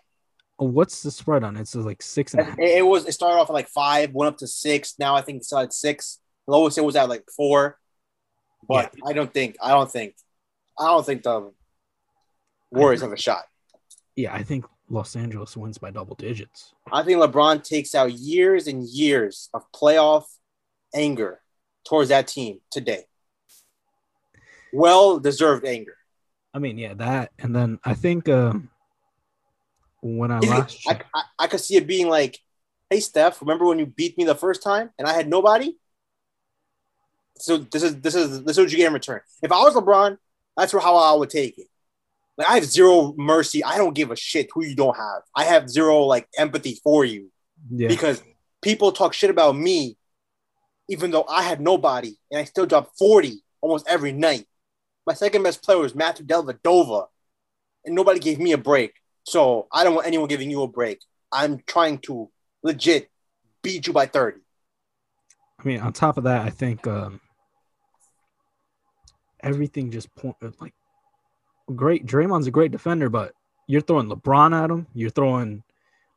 What's 0.56 1.02
the 1.02 1.10
spread 1.10 1.44
on 1.44 1.56
it? 1.56 1.60
It's 1.60 1.74
like 1.74 2.00
six 2.00 2.32
and 2.32 2.42
a 2.42 2.44
half. 2.44 2.58
It, 2.58 2.78
it 2.78 2.86
was. 2.86 3.06
It 3.06 3.12
started 3.12 3.38
off 3.38 3.50
at 3.50 3.52
like 3.52 3.68
five, 3.68 4.12
went 4.14 4.28
up 4.28 4.38
to 4.38 4.46
six. 4.46 4.94
Now 4.98 5.14
I 5.14 5.20
think 5.20 5.38
it's 5.38 5.52
at 5.52 5.74
six. 5.74 6.20
The 6.46 6.52
lowest 6.52 6.78
it 6.78 6.84
was 6.84 6.96
at 6.96 7.08
like 7.08 7.24
four. 7.36 7.78
But 8.66 8.94
I 9.04 9.12
don't 9.12 9.32
think. 9.32 9.56
I 9.62 9.70
don't 9.70 9.90
think. 9.90 10.14
I 10.78 10.86
don't 10.86 11.04
think 11.04 11.22
the 11.22 11.52
Warriors 12.70 13.02
have 13.02 13.12
a 13.12 13.16
shot. 13.16 13.44
Yeah, 14.16 14.32
I 14.32 14.42
think 14.42 14.64
Los 14.88 15.16
Angeles 15.16 15.56
wins 15.56 15.76
by 15.76 15.90
double 15.90 16.14
digits. 16.14 16.72
I 16.90 17.02
think 17.02 17.20
LeBron 17.20 17.62
takes 17.62 17.94
out 17.94 18.12
years 18.12 18.66
and 18.66 18.84
years 18.84 19.50
of 19.52 19.70
playoff 19.72 20.24
anger 20.94 21.40
towards 21.84 22.08
that 22.08 22.28
team 22.28 22.60
today. 22.70 23.04
Well 24.74 25.18
deserved 25.18 25.64
anger. 25.64 25.96
I 26.52 26.58
mean, 26.58 26.78
yeah, 26.78 26.94
that, 26.94 27.32
and 27.38 27.54
then 27.54 27.80
I 27.84 27.94
think 27.94 28.28
um, 28.28 28.70
when 30.00 30.30
I 30.30 30.38
last 30.38 30.80
I, 30.86 31.00
I, 31.14 31.22
I 31.40 31.46
could 31.46 31.60
see 31.60 31.76
it 31.76 31.86
being 31.86 32.08
like, 32.08 32.38
hey, 32.90 33.00
Steph, 33.00 33.40
remember 33.40 33.64
when 33.64 33.78
you 33.78 33.86
beat 33.86 34.16
me 34.16 34.24
the 34.24 34.34
first 34.34 34.62
time 34.62 34.90
and 34.98 35.08
I 35.08 35.14
had 35.14 35.28
nobody? 35.28 35.76
So 37.38 37.58
this 37.58 37.82
is 37.82 38.00
this 38.00 38.14
is 38.14 38.44
this 38.44 38.56
is 38.56 38.64
what 38.64 38.70
you 38.70 38.76
get 38.76 38.86
in 38.86 38.92
return. 38.92 39.20
If 39.42 39.50
I 39.50 39.58
was 39.62 39.74
LeBron, 39.74 40.16
that's 40.56 40.72
how 40.72 40.96
I 40.96 41.14
would 41.14 41.30
take 41.30 41.58
it. 41.58 41.66
Like 42.36 42.48
I 42.48 42.54
have 42.54 42.64
zero 42.64 43.14
mercy. 43.16 43.64
I 43.64 43.76
don't 43.76 43.94
give 43.94 44.10
a 44.10 44.16
shit 44.16 44.48
who 44.54 44.64
you 44.64 44.76
don't 44.76 44.96
have. 44.96 45.22
I 45.34 45.44
have 45.44 45.68
zero 45.68 46.00
like 46.00 46.28
empathy 46.38 46.78
for 46.82 47.04
you. 47.04 47.30
yeah, 47.70 47.88
because 47.88 48.22
people 48.62 48.92
talk 48.92 49.12
shit 49.12 49.30
about 49.30 49.56
me, 49.56 49.96
even 50.88 51.10
though 51.10 51.24
I 51.28 51.42
had 51.42 51.60
nobody, 51.60 52.14
and 52.30 52.38
I 52.38 52.44
still 52.44 52.66
dropped 52.66 52.96
40 52.98 53.42
almost 53.60 53.88
every 53.88 54.12
night. 54.12 54.46
My 55.06 55.14
second 55.14 55.42
best 55.42 55.62
player 55.62 55.78
was 55.78 55.94
Matthew 55.94 56.26
Dellavedova, 56.26 57.06
and 57.84 57.94
nobody 57.94 58.18
gave 58.18 58.38
me 58.38 58.52
a 58.52 58.58
break. 58.58 58.94
So 59.24 59.66
I 59.72 59.84
don't 59.84 59.94
want 59.94 60.06
anyone 60.06 60.28
giving 60.28 60.50
you 60.50 60.62
a 60.62 60.68
break. 60.68 61.00
I'm 61.32 61.62
trying 61.66 61.98
to 62.00 62.30
legit 62.62 63.10
beat 63.62 63.86
you 63.86 63.92
by 63.92 64.06
30. 64.06 64.38
I 65.58 65.64
mean, 65.64 65.80
on 65.80 65.92
top 65.92 66.16
of 66.18 66.24
that, 66.24 66.42
I 66.42 66.50
think 66.50 66.86
um, 66.86 67.20
everything 69.40 69.90
just 69.90 70.14
point 70.14 70.36
like 70.60 70.74
great. 71.74 72.06
Draymond's 72.06 72.46
a 72.46 72.50
great 72.50 72.72
defender, 72.72 73.08
but 73.08 73.32
you're 73.66 73.80
throwing 73.80 74.08
LeBron 74.08 74.54
at 74.54 74.70
him, 74.70 74.86
you're 74.94 75.10
throwing 75.10 75.62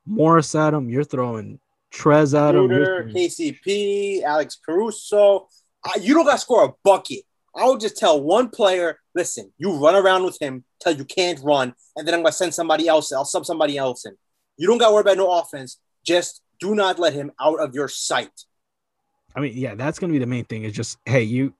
Morris 0.06 0.54
at 0.56 0.74
him, 0.74 0.90
you're 0.90 1.04
throwing 1.04 1.60
Trez 1.94 2.38
at 2.38 2.56
him. 2.56 2.70
you're 2.70 2.86
Shooter, 2.86 3.10
throwing- 3.12 3.16
KCP, 3.16 4.24
Alex 4.24 4.60
Caruso. 4.64 5.48
I, 5.86 5.96
you 6.02 6.14
don't 6.14 6.26
got 6.26 6.34
to 6.34 6.40
score 6.40 6.66
a 6.66 6.74
bucket. 6.84 7.22
I 7.58 7.66
will 7.66 7.78
just 7.78 7.98
tell 7.98 8.22
one 8.22 8.50
player, 8.50 9.00
listen, 9.16 9.52
you 9.58 9.84
run 9.84 9.96
around 9.96 10.24
with 10.24 10.38
him 10.40 10.64
till 10.80 10.94
you 10.94 11.06
can't 11.06 11.40
run, 11.44 11.74
and 11.96 12.08
then 12.08 12.14
I'm 12.14 12.22
going 12.22 12.32
to 12.32 12.38
send 12.38 12.54
somebody 12.54 12.88
else. 12.88 13.12
I'll 13.12 13.26
sub 13.26 13.46
somebody 13.46 13.78
else 13.78 14.06
in. 14.06 14.16
You 14.58 14.68
don't 14.68 14.78
got 14.78 14.90
to 14.90 14.94
worry 14.94 15.02
about 15.02 15.18
no 15.18 15.32
offense. 15.40 15.80
Just 16.06 16.42
do 16.60 16.76
not 16.76 17.00
let 17.00 17.14
him 17.14 17.32
out 17.40 17.60
of 17.60 17.74
your 17.74 17.88
sight. 17.88 18.46
I 19.36 19.40
mean, 19.40 19.54
yeah, 19.56 19.76
that's 19.76 20.00
gonna 20.00 20.14
be 20.14 20.20
the 20.20 20.26
main 20.26 20.46
thing. 20.46 20.64
Is 20.64 20.74
just 20.74 20.98
hey, 21.06 21.22
you 21.22 21.54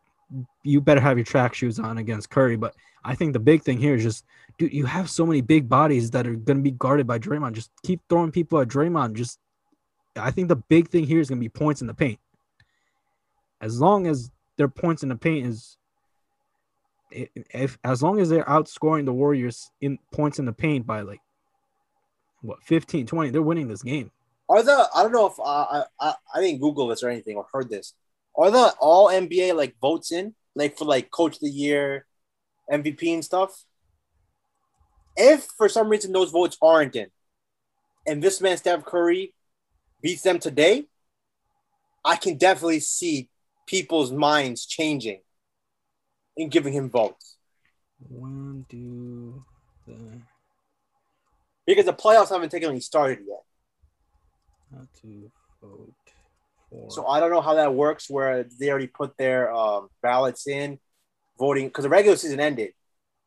you 0.64 0.82
better 0.82 1.00
have 1.00 1.18
your 1.18 1.26
track 1.26 1.54
shoes 1.54 1.80
on 1.80 2.00
against 2.00 2.30
Curry. 2.30 2.56
But 2.56 2.74
I 3.06 3.14
think 3.14 3.34
the 3.34 3.40
big 3.40 3.62
thing 3.62 3.78
here 3.78 3.96
is 3.96 4.04
just, 4.04 4.26
dude, 4.58 4.74
you 4.74 4.86
have 4.86 5.10
so 5.10 5.26
many 5.26 5.42
big 5.42 5.70
bodies 5.70 6.10
that 6.12 6.26
are 6.26 6.34
gonna 6.34 6.62
be 6.62 6.72
guarded 6.72 7.06
by 7.06 7.20
Draymond. 7.20 7.54
Just 7.54 7.70
keep 7.84 8.02
throwing 8.10 8.32
people 8.32 8.60
at 8.60 8.68
Draymond. 8.68 9.14
Just, 9.14 9.40
I 10.16 10.32
think 10.32 10.48
the 10.48 10.56
big 10.56 10.90
thing 10.90 11.06
here 11.06 11.20
is 11.20 11.30
gonna 11.30 11.40
be 11.40 11.50
points 11.50 11.82
in 11.82 11.88
the 11.88 11.94
paint. 11.94 12.20
As 13.62 13.80
long 13.80 14.08
as 14.08 14.32
their 14.58 14.68
points 14.68 15.04
in 15.04 15.10
the 15.10 15.16
paint 15.16 15.46
is, 15.46 15.78
if 17.12 17.78
as 17.84 18.04
long 18.04 18.20
as 18.20 18.30
they're 18.30 18.44
outscoring 18.46 19.06
the 19.06 19.14
Warriors 19.14 19.72
in 19.82 19.98
points 20.12 20.40
in 20.40 20.46
the 20.46 20.54
paint 20.54 20.86
by 20.86 21.02
like 21.02 21.22
what 22.42 22.62
15, 22.64 23.06
20, 23.06 23.30
they're 23.30 23.42
winning 23.42 23.68
this 23.68 23.84
game. 23.84 24.12
Are 24.50 24.64
the 24.64 24.88
I 24.96 25.04
don't 25.04 25.12
know 25.12 25.28
if 25.28 25.40
uh, 25.40 25.44
I, 25.44 25.84
I 26.00 26.14
I 26.36 26.42
didn't 26.42 26.62
Google 26.62 26.88
this 26.88 27.04
or 27.04 27.10
anything 27.10 27.36
or 27.36 27.46
heard 27.52 27.70
this. 27.70 27.94
Are 28.36 28.52
the 28.52 28.74
all 28.80 29.08
NBA 29.08 29.56
like 29.56 29.76
votes 29.82 30.12
in 30.12 30.36
like 30.56 30.78
for 30.78 30.86
like 30.86 31.12
Coach 31.12 31.36
of 31.36 31.42
the 31.42 31.50
Year, 31.50 32.06
MVP 32.72 33.14
and 33.14 33.26
stuff? 33.26 33.64
If 35.16 35.48
for 35.58 35.68
some 35.68 35.90
reason 35.90 36.12
those 36.12 36.32
votes 36.32 36.58
aren't 36.62 36.96
in, 36.96 37.08
and 38.06 38.24
this 38.24 38.40
man 38.40 38.58
Steph 38.58 38.86
Curry 38.86 39.34
beats 40.02 40.22
them 40.22 40.40
today, 40.40 40.86
I 42.06 42.16
can 42.16 42.38
definitely 42.38 42.80
see 42.80 43.30
people's 43.66 44.12
minds 44.12 44.66
changing 44.66 45.20
and 46.38 46.52
giving 46.52 46.74
him 46.74 46.90
votes 46.90 47.36
One, 48.10 48.66
two, 48.70 49.44
the 49.86 50.22
because 51.66 51.86
the 51.86 51.94
playoffs 51.94 52.30
haven't 52.30 52.50
technically 52.50 52.80
started 52.80 53.20
yet. 53.28 53.44
How 54.72 54.88
to 55.02 55.32
vote 55.62 55.94
for. 56.70 56.90
So 56.92 57.06
I 57.06 57.20
don't 57.20 57.32
know 57.32 57.42
how 57.42 57.56
that 57.56 57.74
works 57.74 58.10
where 58.10 58.46
they 58.60 58.70
already 58.70 58.88
put 58.88 59.18
their 59.18 59.54
um, 59.54 59.90
ballots 60.02 60.48
in 60.48 60.80
voting 61.38 61.68
because 61.68 61.84
the 61.84 61.90
regular 61.90 62.18
season 62.18 62.40
ended 62.40 62.72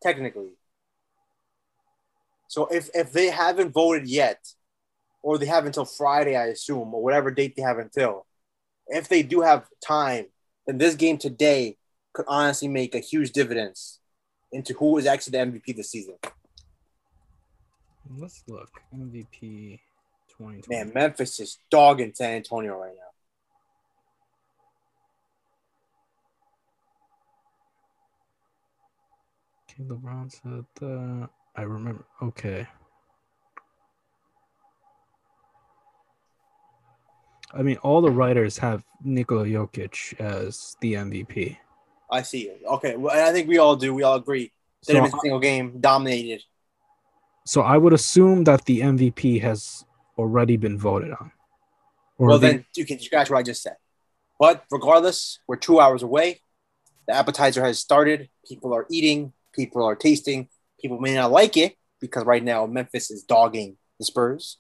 technically. 0.03 0.53
So 2.49 2.66
if 2.66 2.88
if 2.94 3.12
they 3.12 3.31
haven't 3.31 3.73
voted 3.73 4.09
yet, 4.09 4.38
or 5.23 5.38
they 5.38 5.46
have 5.46 5.66
until 5.66 5.85
Friday, 5.85 6.37
I 6.37 6.46
assume, 6.46 6.94
or 6.94 7.03
whatever 7.03 7.31
date 7.31 7.55
they 7.57 7.62
have 7.62 7.79
until, 7.79 8.27
if 8.88 9.09
they 9.09 9.23
do 9.23 9.42
have 9.42 9.66
time, 9.85 10.27
then 10.66 10.79
this 10.79 10.94
game 10.94 11.18
today 11.18 11.77
could 12.12 12.27
honestly 12.29 12.68
make 12.68 12.94
a 12.94 12.99
huge 12.99 13.33
dividends 13.33 14.01
into 14.53 14.75
who 14.75 14.99
is 14.99 15.07
actually 15.07 15.33
the 15.33 15.38
MVP 15.38 15.77
this 15.77 15.90
season. 15.90 16.16
Let's 18.18 18.42
look. 18.49 18.68
MVP 18.94 19.79
2020. 20.37 20.62
Man, 20.68 20.92
Memphis 20.92 21.38
is 21.38 21.59
dogging 21.70 22.12
San 22.14 22.37
Antonio 22.37 22.77
right 22.77 22.94
now. 22.94 23.11
Okay, 29.70 29.85
LeBron 29.85 30.33
said 30.33 30.64
that. 30.81 31.31
I 31.57 31.62
remember. 31.62 32.05
Okay. 32.23 32.66
I 37.53 37.62
mean, 37.62 37.77
all 37.79 38.01
the 38.01 38.11
writers 38.11 38.59
have 38.59 38.83
Nikola 39.03 39.44
Jokic 39.44 40.18
as 40.20 40.77
the 40.81 40.94
MVP. 40.94 41.57
I 42.11 42.23
see 42.23 42.42
it. 42.49 42.62
Okay, 42.66 42.96
well, 42.96 43.14
I 43.29 43.33
think 43.33 43.49
we 43.49 43.59
all 43.59 43.77
do. 43.77 43.94
We 43.94 44.03
all 44.03 44.16
agree. 44.16 44.53
That 44.87 44.92
So, 44.92 44.99
every 44.99 45.11
single 45.20 45.40
game 45.40 45.79
dominated. 45.81 46.42
so 47.44 47.61
I 47.62 47.77
would 47.77 47.92
assume 47.92 48.44
that 48.44 48.64
the 48.64 48.81
MVP 48.81 49.40
has 49.42 49.85
already 50.18 50.57
been 50.57 50.79
voted 50.79 51.12
on. 51.12 51.33
Well, 52.18 52.38
the- 52.38 52.46
then 52.49 52.64
you 52.77 52.85
can 52.85 52.99
scratch 52.99 53.31
what 53.31 53.38
I 53.38 53.42
just 53.42 53.62
said. 53.62 53.77
But 54.38 54.64
regardless, 54.70 55.38
we're 55.46 55.57
two 55.57 55.81
hours 55.81 56.03
away. 56.03 56.40
The 57.07 57.14
appetizer 57.14 57.62
has 57.64 57.79
started. 57.79 58.29
People 58.46 58.73
are 58.75 58.87
eating. 58.90 59.33
People 59.53 59.85
are 59.85 59.94
tasting. 59.96 60.49
People 60.81 60.99
may 61.01 61.14
not 61.14 61.31
like 61.31 61.57
it 61.57 61.77
because 62.01 62.25
right 62.25 62.42
now 62.42 62.66
Memphis 62.66 63.11
is 63.11 63.23
dogging 63.23 63.77
the 63.99 64.05
Spurs. 64.05 64.59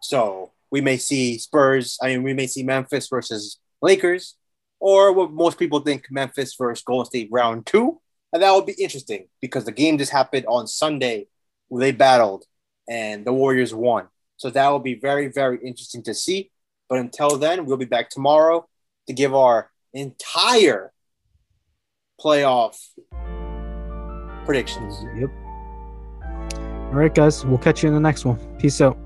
So 0.00 0.52
we 0.70 0.80
may 0.80 0.96
see 0.96 1.36
Spurs. 1.38 1.98
I 2.02 2.08
mean, 2.08 2.22
we 2.22 2.32
may 2.34 2.46
see 2.46 2.62
Memphis 2.62 3.08
versus 3.08 3.58
Lakers, 3.82 4.36
or 4.80 5.12
what 5.12 5.32
most 5.32 5.58
people 5.58 5.80
think 5.80 6.06
Memphis 6.10 6.54
versus 6.54 6.84
Golden 6.84 7.06
State 7.06 7.28
round 7.30 7.66
two. 7.66 8.00
And 8.32 8.42
that 8.42 8.52
would 8.52 8.66
be 8.66 8.72
interesting 8.72 9.28
because 9.40 9.64
the 9.64 9.72
game 9.72 9.98
just 9.98 10.12
happened 10.12 10.46
on 10.46 10.66
Sunday 10.66 11.28
where 11.68 11.80
they 11.80 11.92
battled 11.92 12.44
and 12.88 13.24
the 13.24 13.32
Warriors 13.32 13.74
won. 13.74 14.08
So 14.36 14.50
that 14.50 14.68
will 14.68 14.78
be 14.78 14.94
very, 14.94 15.28
very 15.28 15.58
interesting 15.64 16.02
to 16.04 16.14
see. 16.14 16.50
But 16.88 16.98
until 16.98 17.36
then, 17.38 17.66
we'll 17.66 17.76
be 17.76 17.84
back 17.84 18.10
tomorrow 18.10 18.68
to 19.06 19.12
give 19.12 19.34
our 19.34 19.70
entire 19.92 20.92
playoff 22.20 22.76
predictions. 24.44 25.04
Yep. 25.16 25.30
All 26.88 26.94
right, 26.94 27.14
guys. 27.14 27.44
We'll 27.44 27.58
catch 27.58 27.82
you 27.82 27.88
in 27.88 27.94
the 27.94 28.00
next 28.00 28.24
one. 28.24 28.38
Peace 28.58 28.80
out. 28.80 28.98